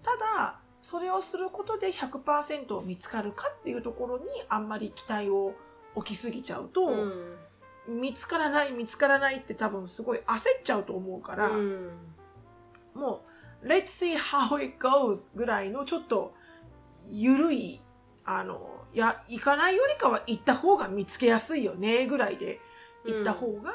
[0.01, 5.53] ただ、それをすることで100%見つかるかっていうところにあんまり期待を
[5.93, 7.35] 置きすぎちゃうと、うん
[7.87, 11.89] 見つからない見つからないって多分すごい焦っちゃうと思うから、うん
[12.93, 13.23] も
[13.63, 16.33] う、let's see how it goes ぐらいのちょっと、
[17.11, 17.81] ゆるい、
[18.25, 22.59] あの、いや、行かないよりかは行った方が見つけやすいよね、ぐらいで
[23.05, 23.71] 行った方が、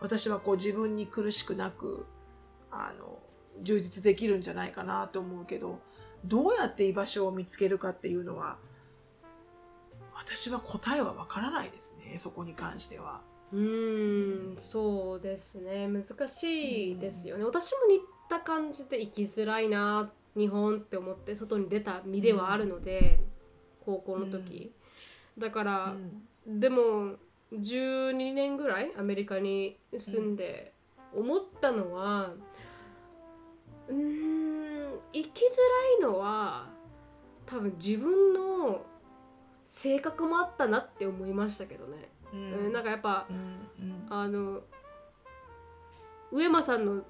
[0.00, 2.06] 私はこう自分に苦しくなく、
[2.70, 3.18] あの、
[3.62, 5.80] 充実できるんじゃないかなと思うけど、
[6.24, 8.58] どうやって居場所を見つけるかっていうのは、
[10.14, 13.22] 私は答えはわからないですね、そこに関しては。
[13.52, 15.86] うーんそうですね。
[15.86, 23.20] 難しいですよね、私も似た感じで生きづらいな日本って思って外に出た身ではあるので、
[23.84, 24.72] 高校の時、
[25.36, 25.94] だから、
[26.46, 27.16] でも
[27.52, 30.72] 12年ぐらいアメリカに住んで
[31.14, 32.32] 思ったのは
[33.88, 35.30] うーん生きづ
[36.00, 36.70] らいのは
[37.44, 38.86] 多分自分の
[39.64, 44.06] 性格もあったなって思いましたけどね、ううんなんかやっぱうんうん。
[44.08, 44.60] あの
[46.30, 47.02] 上間さんの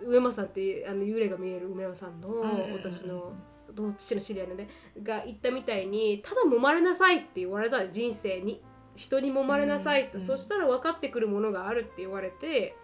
[0.00, 3.32] 上間さんってあの幽霊が見える上間さんのん私の
[3.72, 4.68] ど父の知り合いのね
[5.02, 8.62] が言ったみたいにただ揉まれなさいって言われた人生に。
[8.98, 12.74] 人に揉まれなさいと、うんそしたら分かってくるものがあるって言われて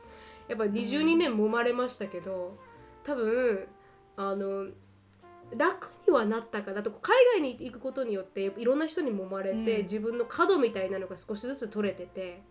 [0.48, 2.56] やっぱ22年揉まれましたけど
[3.02, 3.66] 多分
[4.16, 4.68] あの
[5.56, 9.82] 楽にはなったかなと海外に行くことによっていろんな人に揉まれて、うん。
[9.82, 12.42] 自分の角みたいなのが少しずつ取れてて。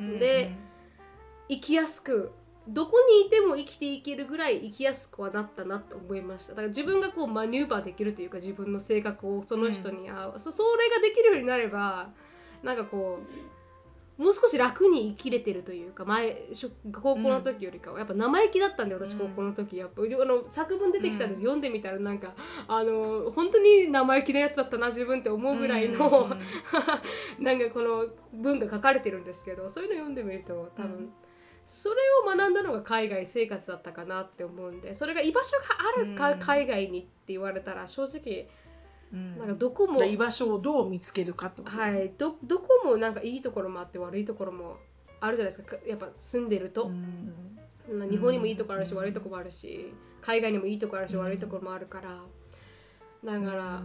[0.00, 0.18] うん。
[0.18, 0.52] で
[1.48, 2.32] 生きやすく
[2.66, 6.52] どこにいても生きていけるぐらい生きやすくはなったなと思いました。
[6.52, 12.10] だから自分がこうマニューバーできるというか自分の性格をその人に合う、そそれができるようになれば
[12.62, 13.57] なんかこう
[14.18, 16.36] もう少し楽に生きれてるというか前
[16.92, 17.98] 高校の時よりかは。
[18.00, 19.18] やっぱ生意気だったんで私うん。
[19.20, 19.76] 高校の時。
[19.76, 22.34] やっぱあの作文出てきたんで読んでみたらなんか
[22.66, 26.28] あの本当に生意気なやつだったな自分って思うぐらいの、
[27.38, 31.12] なんかこの文が書かれてるんですけどそういうの読んでみると多分、うん。
[31.64, 35.64] それを学んだのが海外生活だったかなって思うんでそれが居場所が
[35.96, 36.38] あるか、うん。
[36.40, 38.48] 海外にって言われたら正直うん
[39.12, 41.62] なんかどこも、居場所をどう見つけるかと？
[41.64, 44.76] はい、どどこもなんかいいところもあって悪いところも
[45.20, 45.76] あるじゃないですか。
[45.86, 48.10] やっぱ住んでると、うん。
[48.10, 48.98] 日本にもいいところあるし、うん。
[48.98, 51.20] 悪いところもあるし海外にもいいところあるし、うん。
[51.20, 52.20] 悪いところもあるから。
[53.24, 53.82] だから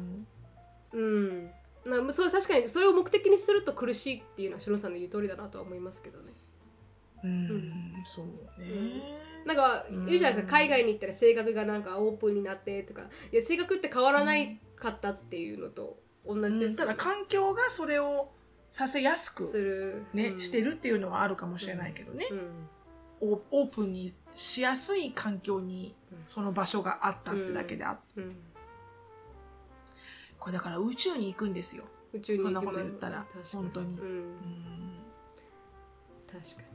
[0.94, 1.52] うん。
[1.86, 6.32] うん、まあ、そう確かにそれを目的にすると苦しいっていうのは白さんの言う通りだなとは思いますけどね。
[7.24, 7.72] うん。
[8.04, 10.48] そうねなんか言うじゃないですか、うん。
[10.48, 13.02] 海外に行ったら性格がなんかオープンになってとか。
[13.32, 18.32] いや性格って変わらないかったっていうのと同じです、ただ環境がそれを
[18.72, 20.40] させやすすくる、ね、うん。
[20.40, 22.28] してるっていうのはあるかもしれないけどね、
[23.22, 23.30] うん。
[23.34, 28.36] オオープンにしやすい環境にその場所があったってだけであって、うん、
[30.40, 31.84] これだから宇宙に行くんですよ、
[32.14, 33.26] 宇宙に行くそんなこと言ったら。
[33.32, 34.00] 確か本当に。
[34.00, 34.08] うん。
[34.08, 35.00] うん。
[36.28, 36.73] 確か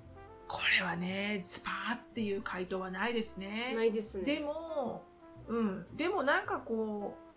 [0.49, 3.69] これはねスパーっていう回答はないですね。
[3.71, 4.25] にないですね。
[4.25, 5.05] でも
[5.47, 5.87] うん。
[5.97, 7.29] でもなんかこう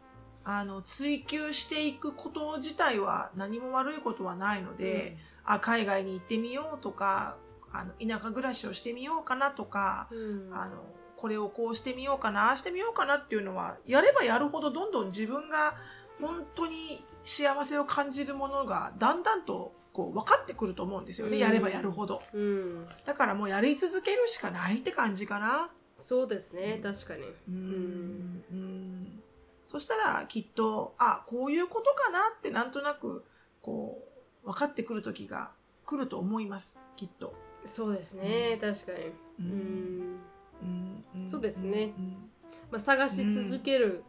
[0.44, 7.38] あの追求していくこと自体は何も悪いことはないので、あ海外に行ってみようとか
[7.72, 10.54] あの田舎暮らしをしてみようかなとか、うん。
[10.54, 10.78] あの
[11.18, 15.76] これをこうしてみようかなああしてみようかなっていうのはやればやるほどどんどん自分が
[16.20, 21.40] 本当に幸せを感じるものがだんだんとこう分かってくると思うんですよね、うん。
[21.40, 22.22] やればやるほど。
[22.34, 25.70] うん、だからもうやり続けるしかないって感じかな。
[25.98, 26.80] そうですね。
[26.82, 27.24] 確かに。
[27.48, 28.44] うん。
[28.52, 29.24] うん。
[29.66, 33.24] そしたらきっとあこういうことかなってなんとなく
[33.62, 34.04] こ
[34.44, 35.52] う分かってくる時が
[35.86, 37.34] 来ると思いますきっと、
[37.66, 38.58] そうですね。
[38.60, 39.00] 確かに。
[39.00, 39.48] ううん。
[39.48, 41.04] ん。
[41.16, 41.26] うん。
[41.26, 41.94] んそうですね。
[41.98, 42.30] うん。
[42.72, 44.04] まあ、探し続ける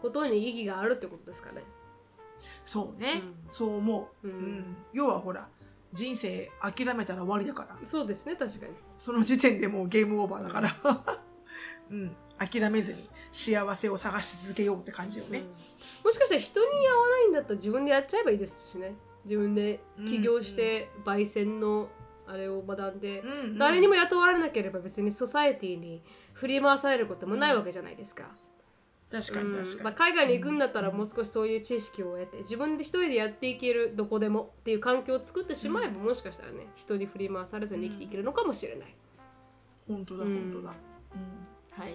[0.00, 1.62] ことに意義があるってことですかね。
[2.64, 3.34] そうね、うん。
[3.50, 4.32] そう思う、うん。
[4.32, 4.76] うん。
[4.92, 5.48] 要はほら
[5.92, 7.78] 人生諦めたら終わりだから。
[7.86, 8.72] そうですね確かに。
[8.96, 10.70] その時点でもうゲームオーバーだから。
[11.90, 12.16] うん。
[12.38, 15.46] 諦めずに幸せを探し続けようって感じよね、うん。
[16.04, 18.94] もしかしたら人に合わないんだったら自分でやっちゃえばいいですしね。
[19.24, 21.88] 自分で起業して焙煎の
[22.26, 23.22] あれを学んで、
[23.58, 28.24] 誰にも雇われなければ別にソサエティに振り回されることもないわけじゃないですか。
[29.10, 38.94] 確かに確かに、うんまあ、海外に行くんだったらもう少しそういう知識を得て自分で一人でやっていけるどこでもっていう環境を作ってしまえば、もしかしたらね人に振り回されずに生きていけるのかもしれない。
[39.86, 40.52] 本当だうん。
[40.52, 40.74] 本当だ。
[41.70, 41.94] はい。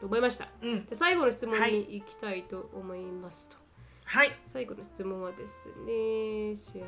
[0.00, 0.48] と思いました。
[0.62, 3.56] うん、うん、で最後の質問はいに行きたいと思いますと。
[4.04, 4.28] はい。
[4.44, 6.86] 最後の質問はですね、シェア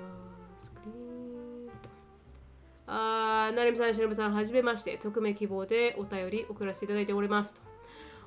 [0.58, 1.88] スクリーンと。
[2.86, 7.62] あー、なるみさん、しのぶさん、はじめまして、匿名希望でお便り送らせていただいておりますと。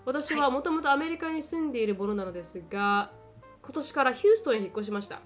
[0.09, 3.11] 私はもともとアメリカに住んでいるものなのですが、
[3.61, 5.21] 今年からヒューストンへ引っ越しました。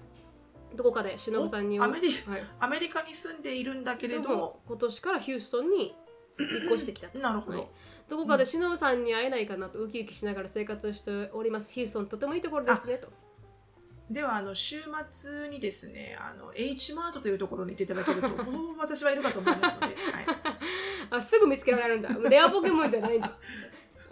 [0.76, 5.94] どこかでしのぶさんにおアメリはい、アメリカに住んでいるんだけれどでも今年からヒューストンに
[6.38, 7.18] 引っ越してきたと。
[7.18, 7.68] なるほど、はい
[8.06, 11.72] どこかでしのぶさんに会えないかなとウキウキしながら生活をしております。
[11.72, 13.08] ヒューストンとてもいいところですねと。
[14.10, 19.96] ではあの週末にですねあの H マートというところに行っていただけると ほぼ私はいるかと思いますので、はい、
[21.08, 22.10] あすぐ見つけられるんだ。
[22.28, 23.38] レアポケモンじゃないんだ。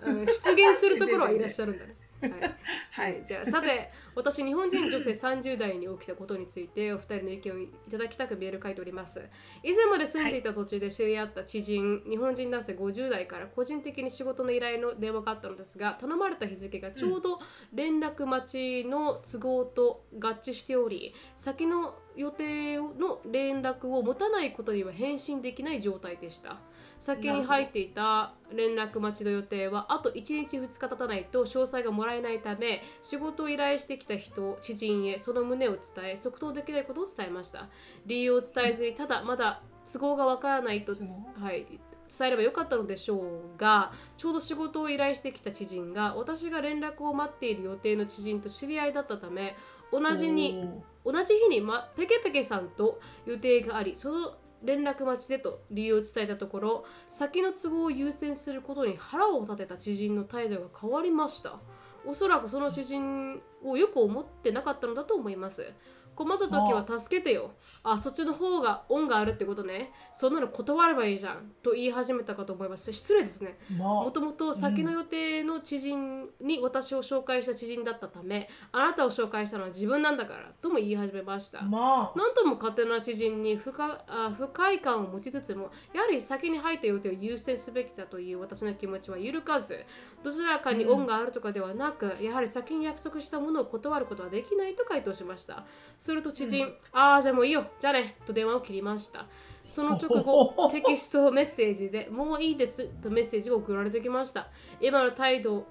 [0.05, 1.95] 出現するところはいらっしゃるんだね。
[2.23, 9.29] はい、はい、じゃあさて私日本人女性30代に起きたことについてお二人の意見をいただきたくメール書いております。
[9.63, 17.41] 以前まで住んでいた土地で知り合った知人、日本人男性50代から個人的に仕事の依頼の電話があったのですが頼まれた日付がちょうど
[17.73, 26.59] 連絡待ちの都合と合致しており先の予定の連絡を持たないことには返信できない状態でした
[27.03, 35.81] 先に入っていた連絡待ちの予定はあと1日2日経たないと詳細がもらえないため仕事を依頼してきた人知人へその旨を伝
[36.13, 37.69] え即答できないことを伝えました。
[38.07, 40.93] 理由を伝えずにただまだ都合がわからないと、
[41.41, 49.57] はい、伝えればよかったのでしょうがちょうど仕事を依頼してきた知人が私が連絡を待っている予定の知人と知り合いだったため
[49.91, 50.65] 同じに
[51.05, 61.59] 同じ日に、ま、ペケペケさんと予定がありその連絡待ちでと理由を伝えたところ先の都合を優先することに腹を立てた知人の態度が変わりました。
[62.05, 65.73] おそらくその知人をよく思ってなかったのだと思います。
[66.15, 67.53] 困った時は助けてよ。
[67.83, 69.93] あそっちの方が恩があるってことね。
[70.13, 71.53] そんなの断ればいいじゃん。
[71.63, 72.93] と言い始めたかと思います。
[72.93, 73.59] 失礼ですね。
[73.71, 89.85] もともと先の予定の知人に私を紹介した知人だったため、うん、あなたを紹介したのは自分なんだからとも言い始めました、まあ、なんとも勝手な知人に不かあ不快感を持ちつつもやはり先に入った予定を優先すべきだという私の気持ちは揺るかず
[90.23, 95.65] どちらかに恩があるとかではなく、うん、やはり先に約束したものを断ることはできないと回答しました
[96.13, 99.27] すると知人、うん、ああ、じゃあもういいよ、じゃあね、と電話を切りました。
[99.67, 104.49] その直後、 テキストメッセージでもういいですとメッセージが送られてきました。
[104.81, 105.67] 今の態度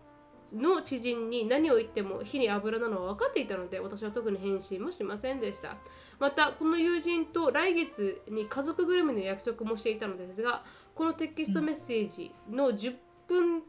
[0.54, 5.78] の知人に何を言っても火に油なのは分かっていたので私は特に返信もしませんでした
[6.20, 12.96] またこの友人と来月に家族ぐるみの約束もしていたのですがこのテキストメッセージの10
[13.28, 13.64] 分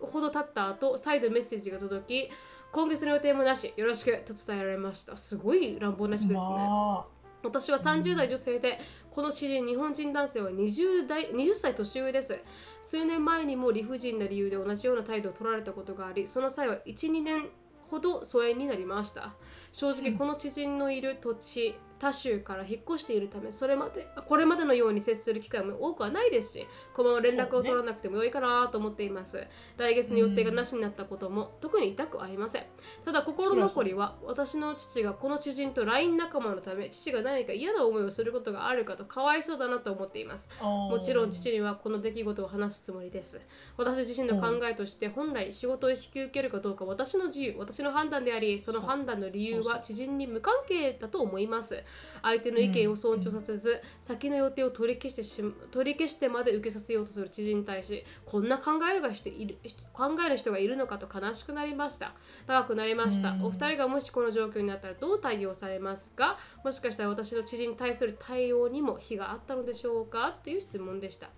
[0.00, 2.30] ほど経った後再度メッセージが届き
[2.76, 3.72] 今月の予定もなし。
[3.74, 5.16] よろしくと伝えられました。
[5.16, 7.06] すごい乱暴な人ですね、まあ、
[7.42, 8.78] 私は30代女性で、
[9.10, 12.38] この知人日本人男性は 20, 代20歳年上です。
[12.82, 17.48] 数年前にも理不尽な理由で同じような態度を取られたことがありその際は12年
[17.88, 19.32] ほど疎遠になりました。
[19.72, 32.64] 正直この知人のいる土地他州から引っ越しているためそれまでこれまでのように接する機会も多くはないですしこのまま連絡を取らなくても良いかなと思っています、ね、来月の予定がなしになったことも、特に痛くありません。
[33.04, 40.48] ただ心残りは私の父がこの知人と LINE 仲間のため父が何か嫌な思いをすることがあるかとかわいそうだなと思っています。
[40.62, 43.40] もちろん父にはこの出来事を話すつもりです。
[43.76, 51.82] 私自身の考えとして本来仕事を引き受けるかどうか私の自由私の判断でありその判断の理由は知人に無関係だと思います
[52.22, 59.58] 相手の意見を尊重させず、先の予定を取り消してし取り消してまで受けさせようとする知人に対しこんな考えるがしている
[59.92, 62.14] 考える人がいるのかと悲しくなりました。
[62.46, 66.38] 長くなりました、お二人がもしこの状況になったらどう対応されますか？
[66.64, 70.36] もしかしたら私の知人に対する対応にも非があったのでしょうか？
[70.42, 71.30] という質問でした。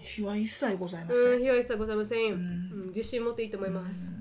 [0.00, 1.40] 非は一切ございません。
[1.40, 2.32] 非は一切ございません。
[2.32, 4.12] うん、自信持っていいと思います。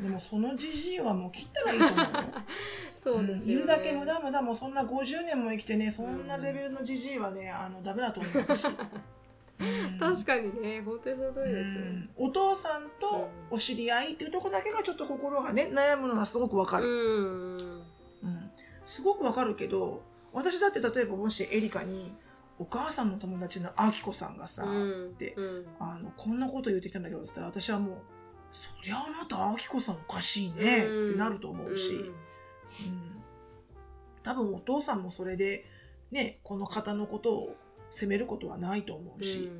[0.00, 2.06] でもそのじじいはもう切ったらいいと思う
[2.98, 8.66] そうですよ、ね、言うだけ無駄無駄もそんな50年も生きてねそんなレベルのじじいはねあのダメだと思う私。
[9.98, 17.86] 確かにね本当にその通りですね、お父さんとお知り合いっていうとこだけがちょっと心がね悩むのはすごくわかる、うん。
[18.84, 22.14] すごくわかるけど私だって例えばもしエリカに
[22.58, 27.96] お母さんの友達のあきこさんがさ、うん、で、うん、あのこんなこと言ってきたんだけどって言ったら私はもう
[28.56, 32.12] そりゃあなた、あきこさんおかしいねってなると思うし、うん、
[34.22, 35.66] 多分お父さんもそれで、
[36.10, 37.56] ね、この方のことを
[37.90, 39.50] 責めることはないと思うし、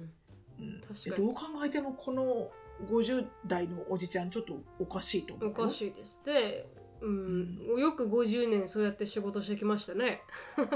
[0.59, 0.80] うん、
[1.14, 2.49] どう考えてもこの
[2.90, 6.66] 50代のおじちゃんちょっとおかしいと思うおかしいですで、
[7.03, 10.22] うん、うん、よく50年そうやって仕事してきましたね。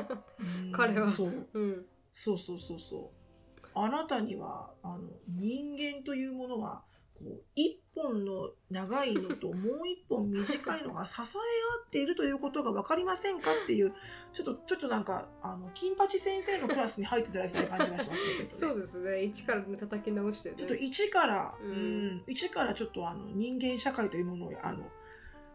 [0.72, 1.08] 彼は。
[1.08, 3.66] そう、うん、そうそうそうそう。
[3.72, 6.84] あなたにはあの人間というものは
[7.22, 13.92] こう一本の長いのともう一本短いのが支え合っているということが分かりませんかっていう
[14.32, 18.44] ちょっとちょっとなんかあの金八先生のクラスに入っていただきたい感じがしますね。
[18.44, 24.84] ねそうですね一からね叩き直して、ね、ちょっと一から、うん、一からちょっとあの人間社会というものをあの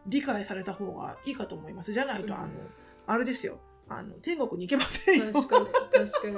[0.06, 1.92] 理解された方がいいかと思います。
[1.92, 2.48] じゃないと、うん、あの
[3.06, 3.58] あれですよ
[3.88, 5.32] あの天国に行けませんよ。
[5.32, 6.36] 確かに確かに。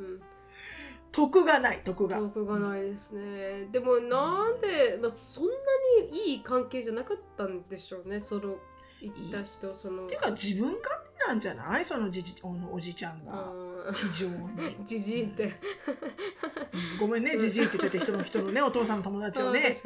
[0.00, 0.29] うん
[1.12, 2.18] 得がない得が。
[2.18, 5.50] 得がないですね、でもなんで、まあ、そんな
[6.12, 8.20] にいい関係じゃなかったんでしょうね。
[8.20, 8.56] その
[9.00, 10.04] 行った人その。
[10.04, 11.84] っていうか自分勝手なんじゃない？
[11.84, 13.52] そのじじおのおじちゃんが。
[13.92, 14.76] 非常に。
[14.86, 19.76] じじいって、うん、ごめんねじじいって言って人の人のねお父さんの友達をね、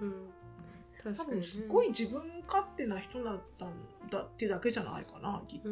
[0.00, 1.14] うん。
[1.14, 3.70] 多分すごい自分勝手な人だったん
[4.10, 5.68] だっていうだけじゃないかなきっと、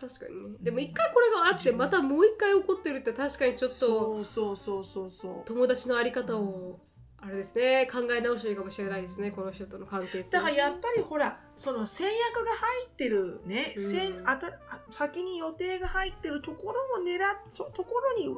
[0.00, 0.56] 確かにね。
[0.60, 5.10] でも一回これがあってまたもう一回起こってるって確かにちょっとそうそうそうそう。
[5.10, 6.80] そう友達のあり方を、
[7.18, 10.30] あれですね考え直していいかもしれないですねこの人との関係性。
[10.30, 14.28] だからやっぱりほらその制約が入ってるね、うん。
[14.28, 14.52] あたあ
[14.90, 18.28] 先に予定が入ってるところを狙っそところに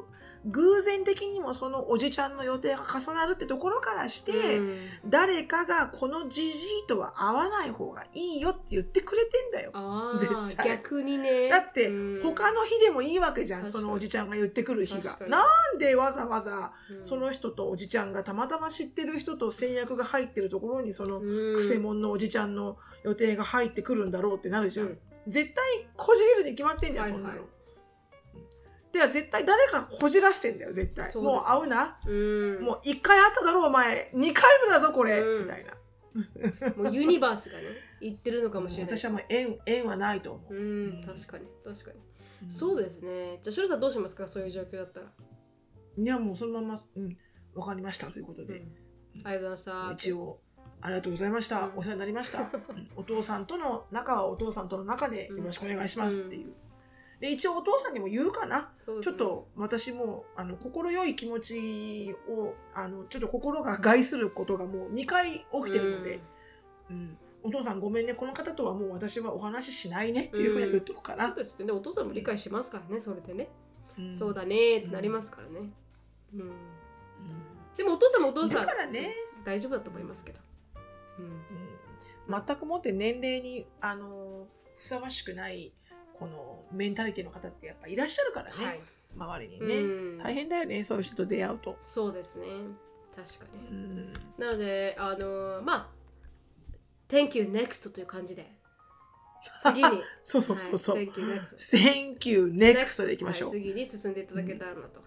[0.45, 4.77] 偶然的にもそのおじちゃんの予定が重なるってところからして、うん。
[5.05, 9.71] 誰かがこのじじいとは会わない方がいいよって言ってくれてんだよ。
[9.73, 10.69] あ絶あ対。
[10.77, 11.49] 逆にね。
[11.49, 12.23] だってうん。
[12.23, 15.19] 他の日でもいいわけじゃん、そのおじちゃんが言ってくる日が。
[15.27, 17.03] なんでわざわざうん。
[17.03, 21.53] その人とおじちゃんがたまたま知ってる人と制約が入ってるところにそのうん。
[21.55, 24.87] くせ者のおじちゃんの予定が入ってくるんだろうってなるじゃん。
[24.87, 27.47] うん絶対こじれるに決まってんじゃん、はいはいそんなの。
[28.91, 31.13] では絶対誰かこじらしてんだよ、絶対。
[31.17, 31.99] もう会うな。
[32.07, 34.09] うんもう一回会っただろ、お前。
[34.13, 35.19] 二回目だぞ、これ。
[35.19, 35.73] うんみたいな。
[36.75, 37.65] もうユニバースがね
[38.01, 40.55] 言ってるのかもしれない私はもう縁縁はないと思う。
[40.55, 41.97] うん確かに確かに、
[42.43, 45.07] うんそうですねじゃあシュルさんどうしますかそういう状況だったら、
[45.97, 47.17] いや、もうそのまま、うん、
[47.53, 48.63] わかりましたということで。
[49.25, 50.39] ありがとうございました一応
[50.81, 51.77] ありがとうございました、うん。
[51.77, 52.89] お世話になりました、 うん。
[52.95, 56.53] お父さんとの仲はお父さんとの仲でよろしくお願いしますっていう、
[57.19, 58.65] で一応お父さんにも言うかな、ね。
[59.01, 66.21] ちょっと私もあの心よい気持ちをあのちょっと心が害することがもう2回起きてるので、
[66.89, 67.17] うん。
[67.41, 68.13] お父さんごめんね。
[68.13, 71.65] この方とはもう私はお話ししないねっていうふうには言っとくかうんそうな、ですね。
[71.65, 73.49] でお父さんも理解しますからねそれでね、
[73.97, 74.13] うん。
[74.13, 75.69] そうだねってなりますからね、
[76.33, 76.41] うん。
[76.41, 76.51] うん。
[77.77, 79.13] でもお父さんもお父いさんるからね、
[79.45, 80.39] 大丈夫だと思いますけど、
[81.19, 82.35] うん。
[82.35, 85.73] うん、全くもって年齢にあのふさわしくない
[86.13, 88.79] このメンタリティの方ってやっぱいらっしゃるからね、はい。
[89.17, 90.17] 周りにね、うん。
[90.17, 92.47] 大変だよねそういう人と出会うと、そうですね。
[93.15, 95.87] 確かに、うん、なのであのまあ
[97.09, 98.45] Thank you next という感じで
[99.63, 99.89] 次に。
[100.23, 101.77] そうそうそうそう、はい Thank you next
[102.17, 105.01] Thank you next でいきましょう、はい次に進んでいただけたらなと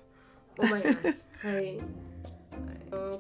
[0.58, 1.30] 思います。
[1.38, 1.80] はい、はい。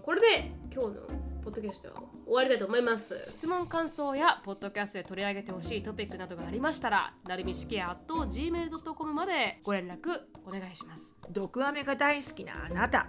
[0.02, 3.24] これで今日のポッドキャストは終わりたいと思います。
[3.28, 13.06] 質問感想やポッドキャストで取り上げてほしいトピックなどがありましたらなるみしきや gmail.com までご連絡お願いします毒アメが大好きなあなた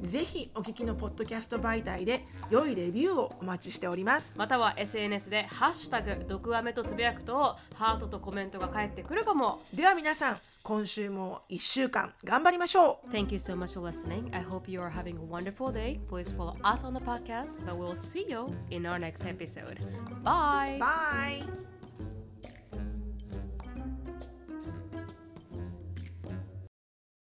[0.00, 14.34] ぜひお聞きのポッドキャスト媒体で良いレビューをお待ちしておりますまたは SNS で「ハッシュタグ毒アメ」とつぶやくとハートとコメントが返ってくるかもでは皆さん今週も1週間頑張りましょう Thank you so much for listening.
[14.34, 16.00] I hope you are having a wonderful day.
[16.08, 19.78] Please follow us on the podcast, but we'll see you in our next episode.
[20.22, 20.76] Bye.
[20.78, 21.42] Bye!